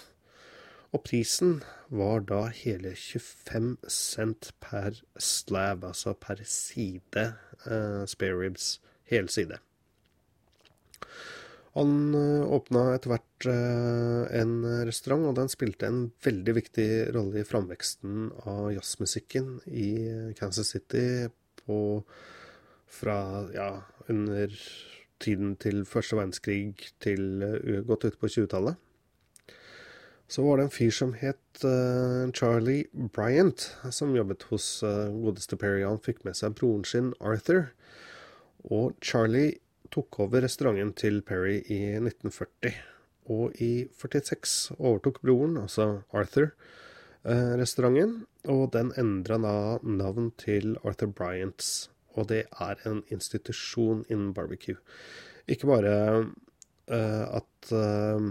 Og 0.95 1.03
prisen 1.03 1.57
var 1.91 2.21
da 2.29 2.45
hele 2.55 2.93
25 2.95 3.75
cent 3.91 4.53
per 4.63 5.01
slab, 5.19 5.83
altså 5.83 6.13
per 6.15 6.39
side 6.47 7.25
eh, 7.67 8.03
spare 8.07 8.37
ribs. 8.39 8.77
Hel 9.05 9.27
side. 9.29 9.59
Han 11.75 12.15
eh, 12.15 12.45
åpna 12.55 12.85
etter 12.95 13.11
hvert 13.11 13.47
eh, 13.51 14.21
en 14.39 14.53
restaurant, 14.87 15.27
og 15.27 15.35
den 15.35 15.51
spilte 15.51 15.89
en 15.89 16.05
veldig 16.23 16.55
viktig 16.55 16.87
rolle 17.15 17.41
i 17.41 17.47
framveksten 17.47 18.29
av 18.47 18.69
jazzmusikken 18.77 19.57
i 19.67 19.89
Kansas 20.39 20.71
City 20.71 21.27
på 21.65 21.79
fra 22.95 23.17
ja, 23.51 23.69
under 24.07 24.53
tiden 25.19 25.57
til 25.59 25.83
første 25.89 26.15
verdenskrig 26.15 26.93
til 27.03 27.43
uh, 27.43 27.81
godt 27.87 28.05
ut 28.07 28.17
på 28.21 28.29
20-tallet. 28.31 28.79
Så 30.31 30.45
var 30.45 30.57
det 30.57 30.67
en 30.67 30.73
fyr 30.73 30.93
som 30.95 31.11
het 31.19 31.65
Charlie 32.33 32.87
Bryant, 33.13 33.67
som 33.93 34.15
jobbet 34.15 34.47
hos 34.49 34.79
godeste 34.81 35.57
Perry. 35.59 35.83
Han 35.85 36.01
fikk 36.01 36.23
med 36.25 36.33
seg 36.39 36.55
broren 36.57 36.87
sin 36.87 37.11
Arthur. 37.19 37.67
Og 38.65 38.95
Charlie 39.05 39.59
tok 39.95 40.19
over 40.25 40.43
restauranten 40.43 40.91
til 40.99 41.21
Perry 41.23 41.61
i 41.71 41.79
1940. 42.01 42.75
Og 43.31 43.55
i 43.63 43.87
46 43.97 44.75
overtok 44.77 45.21
broren, 45.23 45.57
altså 45.57 46.01
Arthur, 46.13 46.51
eh, 47.23 47.53
restauranten. 47.57 48.25
Og 48.45 48.71
den 48.73 48.91
endra 48.99 49.39
da 49.41 49.79
navn 49.81 50.31
til 50.37 50.77
Arthur 50.83 51.07
Bryants. 51.07 51.89
Og 52.15 52.27
det 52.29 52.45
er 52.61 52.75
en 52.85 53.03
institusjon 53.11 54.05
innen 54.09 54.33
barbecue. 54.33 54.77
Ikke 55.47 55.67
bare 55.67 55.95
uh, 56.87 57.37
at 57.37 57.71
uh, 57.71 58.21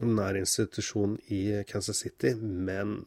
den 0.00 0.18
er 0.18 0.38
institusjon 0.40 1.18
i 1.28 1.62
Kansas 1.68 2.02
City, 2.02 2.34
men 2.34 3.04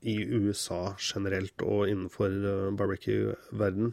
i 0.00 0.16
USA 0.24 0.94
generelt 0.98 1.62
og 1.62 1.88
innenfor 1.90 2.32
uh, 2.32 2.76
barbecue-verden. 2.76 3.92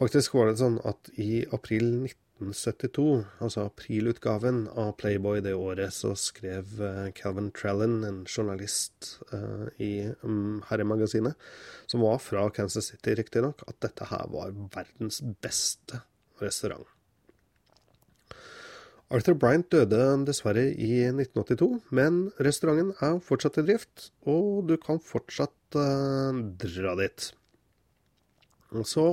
Faktisk 0.00 0.34
var 0.34 0.48
det 0.48 0.60
sånn 0.60 0.78
at 0.88 1.10
i 1.20 1.42
april 1.52 2.06
1972, 2.06 3.04
altså 3.44 3.66
aprilutgaven 3.68 4.64
av 4.78 4.94
Playboy 5.00 5.42
det 5.44 5.52
året, 5.54 5.92
så 5.94 6.14
skrev 6.18 6.80
eh, 6.82 7.10
Calvin 7.16 7.52
Trellin, 7.54 8.00
en 8.06 8.22
journalist 8.26 9.18
uh, 9.34 9.68
i 9.82 10.08
um, 10.24 10.62
herremagasinet, 10.70 11.36
som 11.90 12.02
var 12.02 12.18
fra 12.24 12.48
Kansas 12.54 12.90
City 12.90 13.14
riktignok, 13.20 13.62
at 13.68 13.78
dette 13.84 14.08
her 14.10 14.26
var 14.32 14.56
verdens 14.74 15.20
beste 15.44 16.02
restaurant. 16.42 16.88
Arthur 19.12 19.36
Bryant 19.36 19.68
døde 19.68 20.00
dessverre 20.24 20.70
i 20.72 21.02
1982, 21.10 21.66
men 21.92 22.22
restauranten 22.40 22.94
er 23.04 23.18
fortsatt 23.20 23.60
i 23.60 23.66
drift, 23.68 24.08
og 24.24 24.64
du 24.70 24.78
kan 24.80 25.02
fortsatt 25.04 25.76
uh, 25.76 26.32
dra 26.64 26.96
dit. 26.98 27.28
Så 28.88 29.12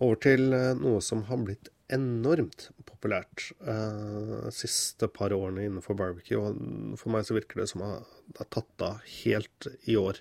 over 0.00 0.18
til 0.20 0.50
uh, 0.54 0.72
noe 0.78 1.00
som 1.04 1.26
har 1.28 1.40
blitt 1.44 1.70
enormt 1.90 2.68
populært 2.86 3.50
eh, 3.66 4.48
siste 4.54 5.08
par 5.10 5.34
årene 5.34 5.66
innenfor 5.66 5.96
barbecue. 5.98 6.38
Og 6.38 6.98
for 7.00 7.12
meg 7.14 7.26
så 7.26 7.36
virker 7.36 7.62
det 7.62 7.70
som 7.72 7.84
det 7.84 7.90
har 8.38 8.50
tatt 8.54 8.84
av 8.86 9.00
helt 9.24 9.68
i 9.90 9.96
år. 9.98 10.20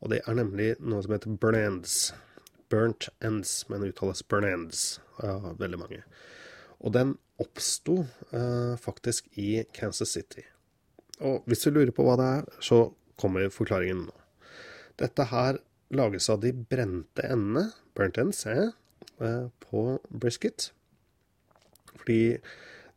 Og 0.00 0.12
det 0.12 0.22
er 0.24 0.38
nemlig 0.38 0.70
noe 0.80 1.02
som 1.04 1.14
heter 1.16 1.36
burn 1.40 1.58
ends. 1.58 1.98
Burnt 2.72 3.10
ends, 3.24 3.62
men 3.68 3.84
uttales 3.86 4.24
burn 4.28 4.48
ends 4.48 4.86
ja, 5.20 5.36
veldig 5.60 5.80
mange. 5.80 6.02
Og 6.84 6.94
den 6.96 7.14
oppsto 7.40 8.02
eh, 8.34 8.74
faktisk 8.80 9.28
i 9.40 9.64
Kansas 9.74 10.14
City. 10.14 10.44
Og 11.24 11.46
hvis 11.48 11.64
du 11.64 11.72
lurer 11.72 11.94
på 11.94 12.06
hva 12.06 12.16
det 12.20 12.30
er, 12.40 12.48
så 12.62 12.86
kommer 13.20 13.52
forklaringen 13.52 14.06
nå. 14.08 14.16
Dette 15.00 15.26
her 15.30 15.58
lages 15.94 16.28
av 16.30 16.40
de 16.42 16.52
brente 16.54 17.22
endene, 17.26 17.68
burnt 17.94 18.18
ends, 18.20 18.44
eh, 18.50 18.72
på 19.18 19.84
brisket. 20.10 20.70
Fordi 21.94 22.36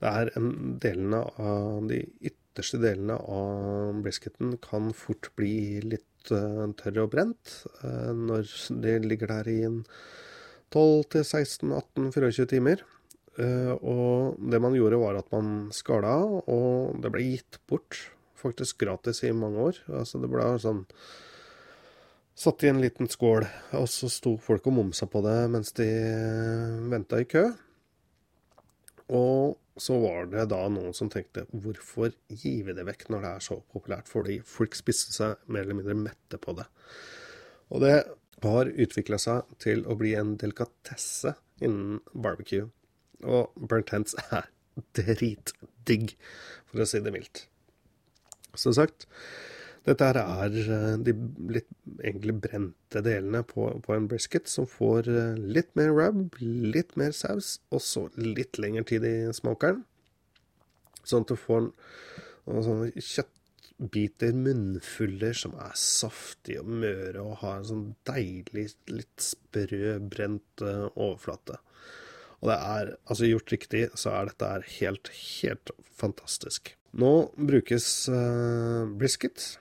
det 0.02 0.12
er 0.12 0.32
en 0.38 0.78
delene 0.82 1.24
av 1.42 1.88
de 1.90 2.02
ytterste 2.26 2.80
delene 2.82 3.18
av 3.18 4.02
brisketen 4.06 4.56
kan 4.64 4.92
fort 4.98 5.30
bli 5.38 5.80
litt 5.86 6.32
uh, 6.34 6.66
tørre 6.78 7.06
og 7.06 7.14
brent 7.14 7.54
uh, 7.84 8.14
når 8.14 8.50
de 8.84 8.98
ligger 9.06 9.32
der 9.32 9.50
i 9.50 9.60
en 9.70 9.82
12 10.74 11.24
16 11.24 11.72
18 11.72 12.12
24 12.14 12.48
timer. 12.52 12.84
Eh, 13.38 13.74
og 13.86 14.38
det 14.50 14.60
man 14.62 14.76
gjorde, 14.76 14.98
var 14.98 15.20
at 15.20 15.30
man 15.34 15.70
skala 15.76 16.16
av, 16.24 16.38
og 16.50 16.98
det 17.04 17.12
ble 17.14 17.26
gitt 17.26 17.60
bort 17.70 18.00
faktisk 18.38 18.82
gratis 18.82 19.22
i 19.26 19.34
mange 19.34 19.70
år. 19.70 19.82
Altså 20.00 20.22
det 20.22 20.30
ble 20.32 20.48
sånn 20.62 20.84
Satt 22.38 22.62
i 22.64 22.70
en 22.70 22.82
liten 22.84 23.10
skål, 23.10 23.48
og 23.80 23.88
så 23.90 24.08
sto 24.14 24.36
folk 24.38 24.68
og 24.70 24.76
momsa 24.78 25.08
på 25.10 25.24
det 25.26 25.38
mens 25.50 25.74
de 25.78 25.88
venta 26.92 27.18
i 27.18 27.26
kø. 27.26 27.48
Og 29.18 29.56
så 29.82 29.98
var 30.04 30.30
det 30.30 30.44
da 30.52 30.60
noen 30.70 30.94
som 30.94 31.10
tenkte 31.10 31.48
hvorfor 31.50 32.14
gi 32.30 32.60
det 32.68 32.86
vekk 32.86 33.08
når 33.10 33.26
det 33.26 33.32
er 33.32 33.46
så 33.48 33.58
populært? 33.74 34.10
Fordi 34.12 34.38
folk 34.46 34.78
spiste 34.78 35.16
seg 35.16 35.50
mer 35.50 35.66
eller 35.66 35.80
mindre 35.80 35.98
mette 35.98 36.38
på 36.44 36.54
det. 36.60 36.68
Og 37.74 37.82
det 37.82 37.96
har 38.46 38.70
utvikla 38.86 39.18
seg 39.22 39.58
til 39.64 39.82
å 39.90 39.98
bli 39.98 40.14
en 40.20 40.36
delikatesse 40.38 41.34
innen 41.58 42.04
barbecue. 42.14 42.70
Og 43.26 43.50
burnt 43.58 43.96
hands 43.96 44.14
er 44.30 44.46
dritdigg, 44.94 46.14
for 46.70 46.86
å 46.86 46.90
si 46.90 47.02
det 47.02 47.18
mildt. 47.18 47.48
Som 48.54 48.78
sagt, 48.78 49.10
dette 49.88 50.08
her 50.10 50.18
er 50.20 50.56
eh, 50.76 50.96
de 51.00 51.14
litt 51.56 51.70
egentlig 52.02 52.36
brente 52.44 53.02
delene 53.04 53.44
på, 53.48 53.70
på, 53.86 53.94
en 53.96 54.10
brisket, 54.12 54.50
som 54.52 54.68
får 54.68 55.08
eh, 55.08 55.40
litt 55.40 55.72
mer 55.80 55.94
rub, 55.96 56.36
litt 56.42 56.98
mer 57.00 57.14
saus, 57.16 57.58
og 57.72 57.84
så 57.84 58.08
litt 58.20 58.60
lengre 58.60 58.84
tid 58.90 59.08
i 59.08 59.16
smokeren. 59.36 59.86
Sånn 61.08 61.24
at 61.24 61.32
du 61.32 61.40
får 61.40 61.70
sånne 62.48 62.90
kjøttbiter, 63.00 64.36
munnfuller, 64.36 65.38
som 65.40 65.56
er 65.64 65.78
saftige 65.80 66.66
og 66.66 66.74
møre 66.84 67.24
og 67.24 67.40
har 67.44 67.62
en 67.62 67.70
sånn 67.70 67.86
deilig, 68.10 68.74
litt 68.92 69.24
sprø, 69.24 69.98
brent 70.04 70.66
uh, 70.66 70.90
overflate. 70.92 71.62
Og 72.42 72.52
det 72.52 72.58
er, 72.58 72.92
altså 73.08 73.30
gjort 73.30 73.54
riktig, 73.56 73.86
så 73.96 74.12
er 74.18 74.28
dette 74.30 74.52
helt, 74.82 75.14
helt 75.40 75.72
fantastisk. 75.96 76.74
Nå 76.98 77.14
brukes 77.40 77.88
uh, 78.12 78.84
brisket, 79.00 79.56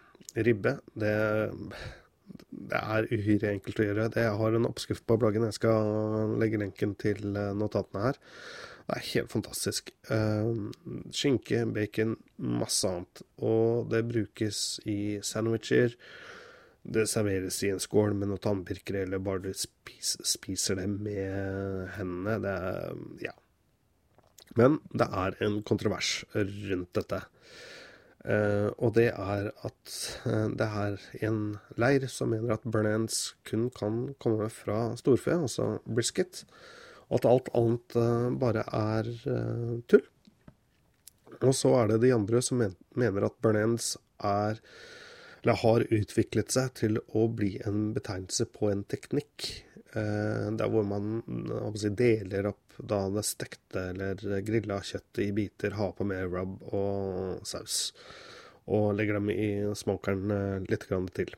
ribbe. 0.45 0.77
Det, 0.99 1.15
det, 2.51 2.81
er 2.83 3.09
uhyre 3.13 3.55
enkelt 3.55 3.81
å 3.81 3.89
gjøre. 3.89 4.09
Det 4.15 4.29
har 4.41 4.57
en 4.59 4.69
oppskrift 4.69 5.07
på 5.09 5.19
bloggen. 5.21 5.49
Jeg 5.49 5.59
skal 5.59 6.37
legge 6.41 6.61
lenken 6.61 6.95
til 7.01 7.33
eh, 7.33 7.53
notatene 7.57 8.09
her. 8.09 8.23
Det 8.87 8.95
er 8.95 9.07
helt 9.09 9.33
fantastisk. 9.33 9.89
Uh, 10.07 10.69
skinke, 11.11 11.65
bacon, 11.75 12.13
masse 12.39 12.87
annet. 12.87 13.25
Og 13.43 13.89
det 13.91 14.05
brukes 14.07 14.61
i 14.87 15.19
sandwicher 15.27 15.97
det 16.87 17.07
serveres 17.11 17.59
i 17.67 17.73
en 17.75 17.83
skål 17.83 18.15
med 18.15 18.31
noe 18.31 18.43
tannpirkere, 18.43 19.03
eller 19.07 19.23
bare 19.23 19.49
du 19.49 19.51
spiser, 19.59 20.23
spiser 20.27 20.79
det 20.81 20.87
med 20.93 21.91
hendene. 21.97 22.39
Det 22.43 22.55
er 22.55 23.01
Ja. 23.27 23.35
Men 24.57 24.79
det 24.89 25.07
er 25.13 25.35
en 25.45 25.63
kontrovers 25.63 26.25
rundt 26.35 26.93
dette. 26.95 27.21
Uh, 28.27 28.73
og 28.83 28.97
det 28.97 29.13
er 29.13 29.53
at 29.55 29.93
uh, 30.27 30.49
det 30.51 30.67
er 30.67 30.97
en 31.29 31.39
leir 31.79 32.09
som 32.11 32.33
mener 32.35 32.57
at 32.57 32.65
burn 32.67 33.07
kun 33.47 33.69
kan 33.71 34.01
komme 34.19 34.49
fra 34.51 34.97
storfe, 34.99 35.37
altså 35.47 35.77
brisket, 35.87 36.43
og 37.07 37.21
at 37.21 37.29
alt 37.31 37.53
annet 37.55 37.99
uh, 38.01 38.35
bare 38.35 38.67
er 38.67 39.13
tull. 39.87 40.03
Og 41.45 41.55
så 41.55 41.77
er 41.79 41.93
det 41.93 42.03
de 42.03 42.15
andre 42.17 42.43
som 42.43 42.59
men 42.59 42.75
mener 42.99 43.29
at 43.29 43.39
burn 43.45 43.79
er 44.25 44.63
eller 45.47 45.61
har 45.63 45.85
utviklet 45.95 46.51
seg 46.51 46.73
til 46.75 46.97
å 47.15 47.29
bli 47.31 47.53
en 47.63 47.93
betegnelse 47.95 48.49
på 48.51 48.73
en 48.73 48.83
teknikk. 48.91 49.45
Eh, 49.95 50.49
der 50.59 50.69
hvor 50.73 50.85
man 50.85 51.23
si, 51.79 51.91
deler 51.95 52.51
opp 52.51 52.77
da 52.77 53.07
det 53.13 53.23
stekte 53.25 53.89
eller 53.93 54.21
grilla 54.45 54.81
kjøttet 54.85 55.23
i 55.25 55.33
biter, 55.37 55.77
har 55.79 55.95
på 55.97 56.07
mer 56.09 56.27
rub 56.33 56.59
og 56.75 57.47
saus. 57.47 57.93
Og 58.67 58.97
legger 58.99 59.21
dem 59.21 59.31
i 59.31 59.51
smokeren 59.79 60.33
eh, 60.35 60.67
litt 60.69 60.89
grann 60.91 61.09
til. 61.17 61.33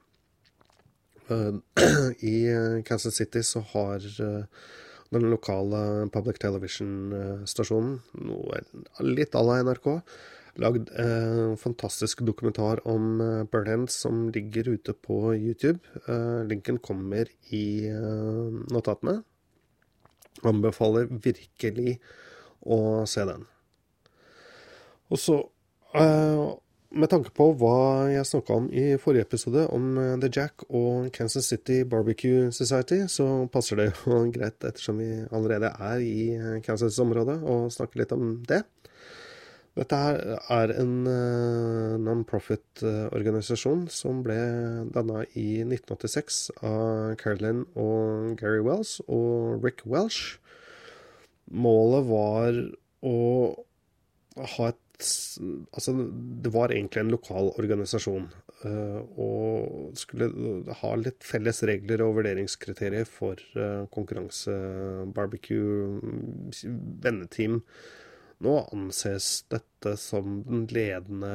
Eh, 1.29 1.61
I 2.33 2.37
Kansas 2.89 3.21
City 3.21 3.45
så 3.45 3.63
har 3.75 4.03
den 5.09 5.29
lokale 5.33 6.09
public 6.13 6.41
television-stasjonen, 6.43 8.01
noe 8.25 8.65
litt 9.05 9.37
à 9.37 9.45
la 9.45 9.63
NRK, 9.65 9.89
lagd 10.63 10.91
en 10.99 11.57
fantastisk 11.59 12.23
dokumentar 12.27 12.81
om 12.89 13.21
uh, 13.21 13.45
Burnhams 13.51 13.95
som 14.05 14.29
ligger 14.35 14.69
ute 14.75 14.93
på 14.93 15.35
YouTube. 15.35 15.79
Uh, 16.09 16.45
linken 16.49 16.79
kommer 16.79 17.31
i 17.55 17.91
uh, 17.91 18.51
notatene. 18.73 19.21
Anbefaler 20.47 21.11
virkelig 21.11 21.99
å 22.63 23.05
se 23.11 23.25
den. 23.27 23.47
Og 25.09 25.19
så 25.19 25.39
med 26.89 27.09
tanke 27.11 27.33
på 27.35 27.47
hva 27.59 28.09
jeg 28.13 28.27
snakka 28.29 28.59
om 28.61 28.67
i 28.77 28.93
forrige 29.01 29.25
episode, 29.25 29.65
om 29.73 29.97
The 30.21 30.29
Jack 30.31 30.67
og 30.69 31.09
Kansas 31.17 31.49
City 31.49 31.81
Barbecue 31.89 32.53
Society, 32.55 33.01
så 33.11 33.49
passer 33.51 33.81
det 33.81 33.89
jo 33.89 34.21
greit, 34.37 34.61
ettersom 34.61 35.01
vi 35.01 35.09
allerede 35.33 35.73
er 35.73 36.05
i 36.05 36.61
Kansas-området, 36.65 37.41
å 37.41 37.57
snakke 37.73 38.03
litt 38.03 38.15
om 38.15 38.37
det. 38.47 38.63
Dette 39.77 39.99
her 40.01 40.19
er 40.51 40.73
en 40.75 40.95
uh, 41.07 41.99
non-profit-organisasjon 42.03 43.85
som 43.93 44.25
ble 44.27 44.39
danna 44.95 45.23
i 45.39 45.61
1986 45.63 46.41
av 46.67 47.15
Carolyn 47.21 47.63
og 47.79 48.35
Gary 48.41 48.65
Wells 48.65 48.97
og 49.07 49.63
Rick 49.63 49.85
Welsh. 49.87 50.39
Målet 51.49 52.11
var 52.11 52.61
å 53.07 53.17
ha 54.57 54.71
et 54.73 54.85
Altså, 54.99 55.93
det 56.43 56.51
var 56.51 56.73
egentlig 56.75 57.05
en 57.05 57.13
lokal 57.13 57.53
organisasjon. 57.53 58.25
Uh, 58.67 58.99
og 59.15 59.93
skulle 59.95 60.27
ha 60.81 60.91
litt 60.99 61.23
felles 61.23 61.63
regler 61.71 62.03
og 62.03 62.17
vurderingskriterier 62.17 63.07
for 63.07 63.39
konkurranse, 63.95 64.57
barbecue, 65.15 66.03
venneteam 67.07 67.61
nå 68.45 68.55
anses 68.75 69.43
dette 69.51 69.95
som 69.99 70.43
den 70.47 70.67
ledende 70.71 71.33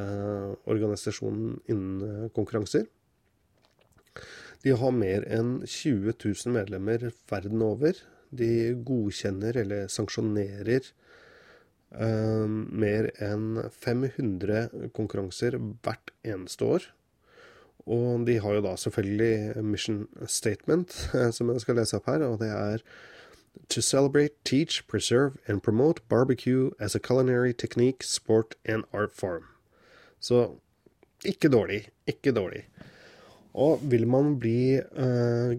organisasjonen 0.70 1.58
innen 1.68 2.30
konkurranser. 2.36 2.86
De 4.64 4.72
har 4.80 4.96
mer 4.96 5.26
enn 5.28 5.58
20 5.68 6.14
000 6.16 6.54
medlemmer 6.54 7.10
verden 7.28 7.64
over. 7.64 7.98
De 8.32 8.72
godkjenner 8.88 9.58
eller 9.60 9.90
sanksjonerer 9.92 10.88
eh, 10.88 12.48
mer 12.48 13.10
enn 13.22 13.60
500 13.68 14.90
konkurranser 14.96 15.58
hvert 15.60 16.14
eneste 16.24 16.70
år. 16.76 16.88
Og 17.84 18.24
de 18.24 18.38
har 18.40 18.56
jo 18.56 18.64
da 18.64 18.78
selvfølgelig 18.80 19.64
mission 19.68 20.06
statement, 20.24 20.94
som 21.36 21.52
jeg 21.52 21.66
skal 21.66 21.76
lese 21.82 21.98
opp 22.00 22.08
her, 22.08 22.24
og 22.24 22.40
det 22.40 22.48
er 22.48 22.86
to 23.68 23.82
celebrate, 23.82 24.44
teach, 24.44 24.86
preserve, 24.86 25.38
and 25.46 25.62
promote 25.62 26.06
barbecue 26.08 26.70
as 26.80 26.94
a 26.94 27.00
culinary 27.00 27.52
technique, 27.52 28.02
sport, 28.02 28.54
and 28.64 28.84
art 28.92 29.14
form. 29.14 29.44
Så 30.20 30.56
ikke 31.24 31.48
dårlig. 31.48 31.88
Ikke 32.06 32.32
dårlig. 32.32 32.64
Og 33.54 33.78
vil 33.86 34.06
man 34.10 34.32
bli 34.42 34.74
uh, 34.80 35.54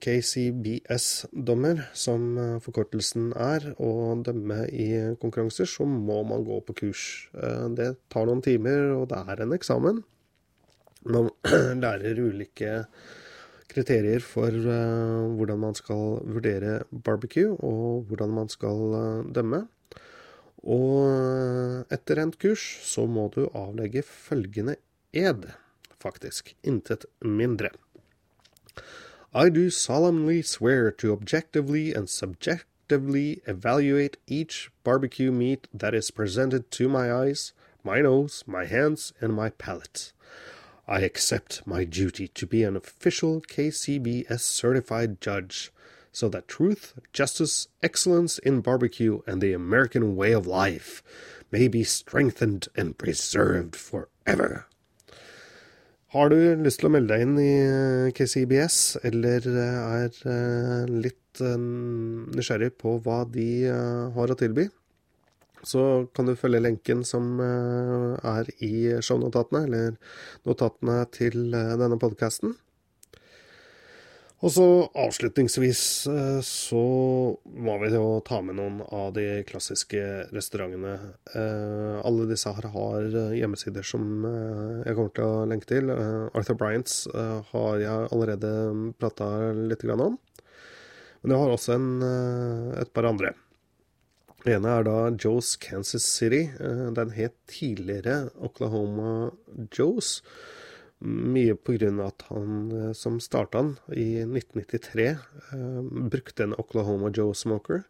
KCBS-dommer, 0.00 1.82
som 1.92 2.30
uh, 2.38 2.56
forkortelsen 2.64 3.32
er, 3.36 3.74
og 3.76 4.24
dømme 4.24 4.62
i 4.72 4.88
konkurranser, 5.20 5.68
så 5.68 5.84
må 5.84 6.22
man 6.24 6.46
gå 6.46 6.60
på 6.64 6.76
kurs. 6.80 7.02
Uh, 7.36 7.68
det 7.76 7.90
tar 8.12 8.24
noen 8.28 8.40
timer, 8.44 8.94
og 8.96 9.10
det 9.12 9.20
er 9.20 9.44
en 9.44 9.52
eksamen. 9.52 10.00
Man 11.12 11.28
lærer 11.84 12.24
ulike 12.24 12.86
kriterier 13.76 14.24
for 14.24 14.48
hvordan 15.36 15.60
man 15.60 15.76
skal 15.76 16.20
vurdere 16.24 16.80
barbecue, 17.04 17.56
og 17.60 18.06
hvordan 18.08 18.32
man 18.32 18.48
skal 18.48 18.80
dømme. 19.36 19.66
Og 20.66 21.86
etter 21.92 22.22
endt 22.22 22.40
kurs 22.42 22.64
så 22.82 23.04
må 23.06 23.28
du 23.34 23.44
avlegge 23.54 24.02
følgende 24.02 24.76
ed 25.12 25.50
faktisk. 26.02 26.56
Intet 26.64 27.06
mindre. 27.22 27.70
I 29.34 29.50
do 29.50 29.70
solemnly 29.70 30.40
swear 30.40 30.90
to 30.90 31.12
objectively 31.12 31.92
and 31.92 32.08
subjectively 32.08 33.42
evaluate 33.46 34.16
each 34.26 34.70
barbecue 34.82 35.30
meat 35.30 35.68
that 35.74 35.94
is 35.94 36.10
presented 36.10 36.70
to 36.70 36.88
my 36.88 37.12
eyes, 37.12 37.52
my 37.84 38.00
nose, 38.00 38.44
my 38.46 38.64
hands, 38.64 39.12
and 39.20 39.34
my 39.34 39.50
palate. 39.50 40.12
I 40.88 41.00
accept 41.00 41.66
my 41.66 41.84
duty 41.84 42.28
to 42.28 42.46
be 42.46 42.62
an 42.62 42.76
official 42.76 43.40
KCBS 43.40 44.40
certified 44.40 45.20
judge 45.20 45.72
so 46.12 46.28
that 46.28 46.48
truth, 46.48 46.94
justice, 47.12 47.68
excellence 47.82 48.38
in 48.38 48.60
barbecue, 48.60 49.20
and 49.26 49.42
the 49.42 49.52
American 49.52 50.16
way 50.16 50.32
of 50.32 50.46
life 50.46 51.02
may 51.50 51.68
be 51.68 51.84
strengthened 51.84 52.68
and 52.76 52.96
preserved 52.96 53.76
forever. 53.76 54.66
Har 56.14 56.30
du 56.30 56.38
lyst 56.62 56.80
til 56.80 56.88
å 56.88 56.92
melde 56.94 57.12
deg 57.12 57.22
inn 57.26 57.36
i 57.42 57.52
eh, 57.60 58.12
KCBS, 58.16 58.76
eller 59.04 59.44
eh, 59.50 59.80
er 60.06 60.20
eh, 60.30 60.92
litt 61.04 61.42
nysgjerrig 61.42 62.70
på 62.80 62.94
hva 63.04 63.18
de 63.28 63.68
har 63.68 64.30
å 64.32 64.36
tilby, 64.40 64.70
så 65.66 66.06
kan 66.14 66.28
du 66.28 66.36
følge 66.38 66.62
lenken 66.62 67.02
som 67.06 67.40
er 67.42 68.46
i 68.62 68.94
shownotatene, 69.02 69.64
eller 69.66 69.96
notatene 70.46 71.00
til 71.10 71.50
denne 71.50 71.98
podkasten. 71.98 72.54
Og 74.44 74.52
så 74.52 74.64
avslutningsvis 75.00 75.82
eh, 76.12 76.40
så 76.44 76.80
må 77.66 77.76
vi 77.80 77.88
jo 77.94 78.18
ta 78.26 78.42
med 78.44 78.58
noen 78.58 78.82
av 78.92 79.14
de 79.16 79.40
klassiske 79.48 80.02
restaurantene. 80.36 80.92
Eh, 81.32 81.96
alle 82.04 82.26
disse 82.28 82.52
her 82.52 82.68
har 82.74 83.16
hjemmesider 83.38 83.86
som 83.86 84.26
eh, 84.28 84.84
jeg 84.84 84.98
kommer 84.98 85.14
til 85.16 85.24
å 85.24 85.46
lenke 85.48 85.70
til. 85.70 85.90
Arthur 86.36 86.60
Bryants 86.60 87.06
har 87.14 87.80
jeg 87.80 88.12
allerede 88.12 88.52
prata 89.00 89.30
litt 89.56 89.86
om. 89.96 90.18
Men 91.22 91.32
jeg 91.32 91.40
har 91.40 91.56
også 91.56 91.78
en, 91.78 91.90
et 92.76 92.92
par 92.92 93.08
andre. 93.08 93.32
Den 94.46 94.60
ene 94.60 94.76
er 94.78 94.84
da 94.86 94.98
Joe's 95.18 95.56
Kansas 95.58 96.04
City. 96.06 96.44
Den 96.94 97.10
het 97.16 97.34
tidligere 97.50 98.28
Oklahoma 98.38 99.32
Joe's. 99.74 100.20
Mye 101.02 101.56
pga. 101.58 101.90
at 102.06 102.22
han 102.30 102.70
eh, 102.70 102.92
som 102.94 103.18
starta 103.20 103.58
den 103.58 103.74
i 103.90 104.22
1993, 104.22 105.08
eh, 105.52 105.82
brukte 106.12 106.44
en 106.44 106.54
Oklahoma 106.54 107.10
Joe 107.10 107.34
Smoker. 107.34 107.82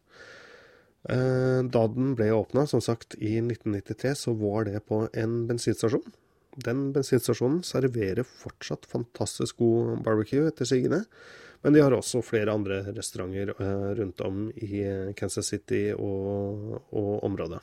Eh, 1.08 1.60
da 1.62 1.86
den 1.92 2.16
ble 2.16 2.32
åpna, 2.32 2.66
som 2.66 2.80
sagt, 2.80 3.14
i 3.20 3.36
1993, 3.38 4.14
så 4.14 4.32
var 4.32 4.64
det 4.64 4.80
på 4.88 5.08
en 5.12 5.46
bensinstasjon. 5.46 6.08
Den 6.56 6.90
bensinstasjonen 6.96 7.62
serverer 7.62 8.24
fortsatt 8.24 8.88
fantastisk 8.90 9.60
god 9.60 10.00
barbecue, 10.02 10.48
etter 10.48 10.64
sigende. 10.64 11.04
Men 11.62 11.76
de 11.76 11.82
har 11.82 11.94
også 11.96 12.24
flere 12.24 12.52
andre 12.52 12.82
restauranter 12.96 13.54
rundt 13.98 14.20
om 14.26 14.50
i 14.56 14.84
Kansas 15.16 15.48
City 15.52 15.88
og, 15.96 16.76
og 16.92 17.24
området. 17.26 17.62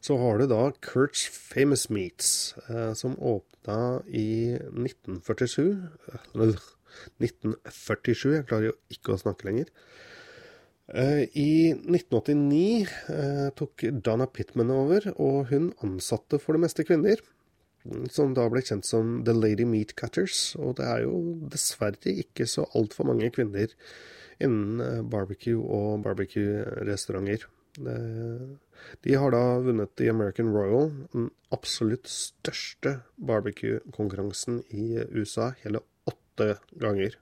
Så 0.00 0.16
har 0.16 0.38
du 0.40 0.46
da 0.48 0.70
Kurt's 0.80 1.26
Famous 1.28 1.90
Meats, 1.92 2.54
eh, 2.68 2.92
som 2.96 3.18
åpna 3.20 4.00
i 4.08 4.56
1947. 4.56 5.76
1947, 7.20 8.32
jeg 8.38 8.46
klarer 8.48 8.70
jo 8.70 8.78
ikke 8.96 9.12
å 9.12 9.20
snakke 9.20 9.50
lenger. 9.50 9.68
Eh, 10.88 11.26
I 11.36 11.50
1989 11.76 12.88
eh, 13.12 13.50
tok 13.60 13.84
Donna 14.00 14.24
Pittman 14.26 14.72
over, 14.72 15.12
og 15.20 15.52
hun 15.52 15.68
ansatte 15.84 16.40
for 16.40 16.56
det 16.56 16.64
meste 16.64 16.86
kvinner. 16.88 17.20
Som 18.12 18.34
da 18.36 18.44
ble 18.52 18.62
kjent 18.64 18.84
som 18.84 19.20
The 19.24 19.34
Lady 19.36 19.64
Meat 19.64 19.94
Cutters. 19.96 20.54
Og 20.60 20.76
det 20.80 20.88
er 20.88 21.04
jo 21.06 21.38
dessverre 21.52 22.16
ikke 22.24 22.48
så 22.50 22.66
altfor 22.76 23.08
mange 23.08 23.30
kvinner 23.34 23.72
innen 24.40 24.82
eh, 24.84 25.00
barbecue 25.04 25.60
og 25.60 26.02
barbecue-restauranter. 26.04 27.46
De 29.04 29.14
har 29.14 29.32
da 29.32 29.42
vunnet 29.62 29.92
The 29.96 30.08
American 30.10 30.52
Royal, 30.52 30.90
den 31.12 31.30
absolutt 31.54 32.08
største 32.10 33.00
barbecue-konkurransen 33.16 34.62
i 34.74 35.04
USA, 35.14 35.52
hele 35.62 35.82
åtte 36.08 36.56
ganger. 36.80 37.16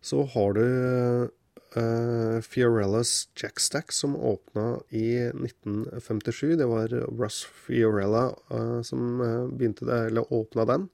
Så 0.00 0.24
har 0.34 0.56
du 0.56 1.30
uh, 1.76 2.40
Fiorellas 2.42 3.28
Jackstack, 3.36 3.92
som 3.92 4.16
åpna 4.16 4.80
i 4.88 5.16
1957. 5.28 6.56
Det 6.56 6.66
var 6.66 6.88
Russ 7.20 7.42
Fiorella 7.66 8.30
uh, 8.52 8.82
som 8.82 9.20
uh, 9.20 9.48
begynte 9.48 9.88
det, 9.88 9.98
eller 10.10 10.32
åpna 10.32 10.64
den. 10.64 10.88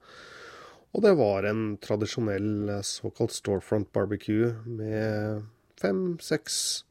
Og 0.96 1.02
det 1.04 1.16
var 1.18 1.44
en 1.44 1.76
tradisjonell 1.82 2.78
såkalt 2.86 3.34
storefront 3.36 3.92
barbecue 3.92 4.54
med 4.64 5.42
fem-seks 5.80 6.84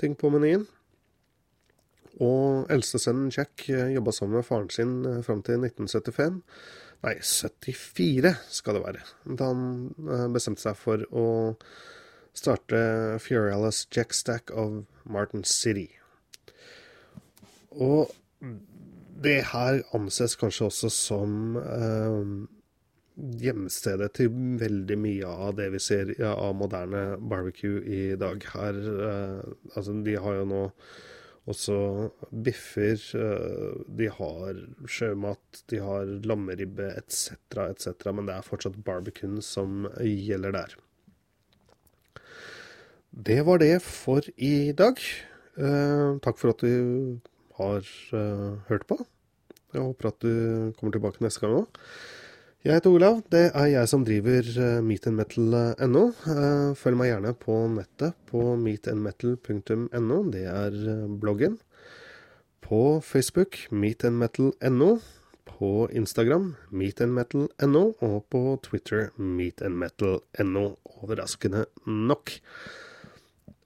ting 0.00 0.16
på 0.18 0.30
menyen. 0.34 0.66
Og 2.22 2.70
eldstesønnen 2.70 3.32
Jack 3.34 3.66
eh, 3.72 3.94
jobba 3.96 4.14
sammen 4.14 4.38
med 4.38 4.46
faren 4.46 4.70
sin 4.70 5.02
eh, 5.08 5.22
fram 5.26 5.42
til 5.46 5.58
1975. 5.64 6.40
Nei, 7.04 7.14
74 7.20 8.34
skal 8.54 8.78
det 8.78 8.84
være. 8.84 9.02
Da 9.26 9.50
han 9.50 9.64
eh, 10.06 10.28
bestemte 10.34 10.62
seg 10.62 10.78
for 10.78 11.02
å 11.10 11.26
starte 12.34 13.18
Fiorella's 13.22 13.86
Jack 13.90 14.14
Stack 14.14 14.50
of 14.50 14.84
Martin 15.04 15.44
City. 15.44 15.88
Og 17.70 18.10
det 19.24 19.40
her 19.52 19.80
anses 19.96 20.36
kanskje 20.38 20.68
også 20.68 20.90
som 20.92 21.56
eh, 21.60 22.26
hjemstedet 23.44 24.10
til 24.18 24.34
veldig 24.60 24.98
mye 24.98 25.30
av 25.46 25.56
det 25.58 25.70
vi 25.74 25.80
ser 25.82 26.14
ja, 26.18 26.34
av 26.34 26.54
moderne 26.58 27.04
barbecue 27.22 27.82
i 27.86 28.04
dag. 28.20 28.44
Her, 28.54 28.80
eh, 29.08 29.42
altså, 29.74 29.98
de 30.06 30.16
har 30.20 30.40
jo 30.40 30.46
nå 30.50 30.62
også 31.50 31.76
biffer, 32.44 33.00
eh, 33.20 33.82
de 33.98 34.08
har 34.18 34.62
sjømat, 34.88 35.64
de 35.70 35.82
har 35.84 36.10
lammeribbe 36.26 36.88
etc., 36.98 37.36
etc., 37.68 38.10
men 38.10 38.26
det 38.28 38.38
er 38.38 38.48
fortsatt 38.48 38.80
barbecuen 38.86 39.40
som 39.44 39.86
gjelder 40.00 40.58
der. 40.58 40.76
Det 43.14 43.44
var 43.46 43.60
det 43.62 43.78
for 43.82 44.26
i 44.36 44.72
dag. 44.74 44.98
Eh, 45.54 46.16
takk 46.18 46.38
for 46.40 46.50
at 46.50 46.62
du 46.66 47.20
har 47.60 47.78
eh, 48.10 48.54
hørt 48.66 48.86
på. 48.90 48.98
Jeg 49.74 49.82
håper 49.82 50.08
at 50.08 50.18
du 50.22 50.72
kommer 50.78 50.94
tilbake 50.94 51.22
neste 51.22 51.44
gang 51.44 51.60
òg. 51.60 51.78
Jeg 52.64 52.78
heter 52.78 52.90
Olav. 52.90 53.20
Det 53.30 53.52
er 53.52 53.66
jeg 53.70 53.88
som 53.90 54.02
driver 54.06 54.46
meetandmetal.no. 54.82 54.82
meatandmetal.no. 54.82 56.04
Uh, 56.26 56.74
følg 56.80 56.96
meg 56.96 57.10
gjerne 57.10 57.32
på 57.38 57.56
nettet 57.74 58.14
på 58.30 58.54
meetandmetal.no. 58.56 60.20
Det 60.32 60.44
er 60.48 60.78
uh, 60.88 61.10
bloggen. 61.20 61.58
På 62.64 63.02
Facebook 63.04 63.60
meetandmetal.no. 63.70 64.94
På 65.44 65.74
Instagram 65.92 66.54
meetandmetal.no. 66.72 67.84
Og 68.00 68.16
på 68.32 68.42
Twitter 68.64 69.12
meetandmetal.no. 69.18 70.64
Overraskende 71.02 71.66
nok. 71.84 72.38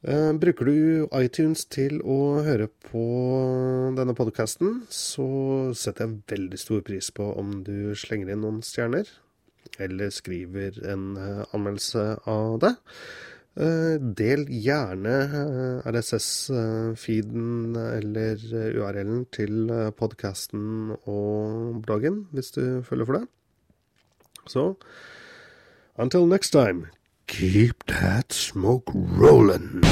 Eh, 0.06 0.32
bruker 0.38 0.68
du 0.68 1.08
iTunes 1.18 1.64
til 1.66 1.96
å 2.06 2.38
høre 2.46 2.68
på 2.86 3.02
denne 3.98 4.14
podkasten, 4.14 4.84
så 4.94 5.24
setter 5.74 6.06
jeg 6.06 6.20
veldig 6.30 6.60
stor 6.62 6.84
pris 6.86 7.08
på 7.10 7.26
om 7.40 7.64
du 7.66 7.96
slenger 7.98 8.30
inn 8.30 8.44
noen 8.44 8.60
stjerner, 8.62 9.10
eller 9.82 10.12
skriver 10.14 10.78
en 10.86 11.08
eh, 11.18 11.40
anmeldelse 11.50 12.04
av 12.30 12.60
det. 12.62 12.70
Eh, 13.58 13.96
del 14.20 14.44
gjerne 14.54 15.16
RSS-feeden 15.90 17.74
eller 17.82 18.44
URL-en 18.78 19.24
til 19.34 19.66
podkasten 19.98 20.94
og 21.00 21.82
bloggen, 21.82 22.28
hvis 22.30 22.54
du 22.54 22.62
følger 22.86 23.10
for 23.10 23.18
det. 23.18 23.24
Så 24.46 24.64
until 25.98 26.30
next 26.30 26.54
time. 26.54 26.86
Keep 27.28 27.84
that 27.86 28.32
smoke 28.32 28.90
rollin'. 28.92 29.82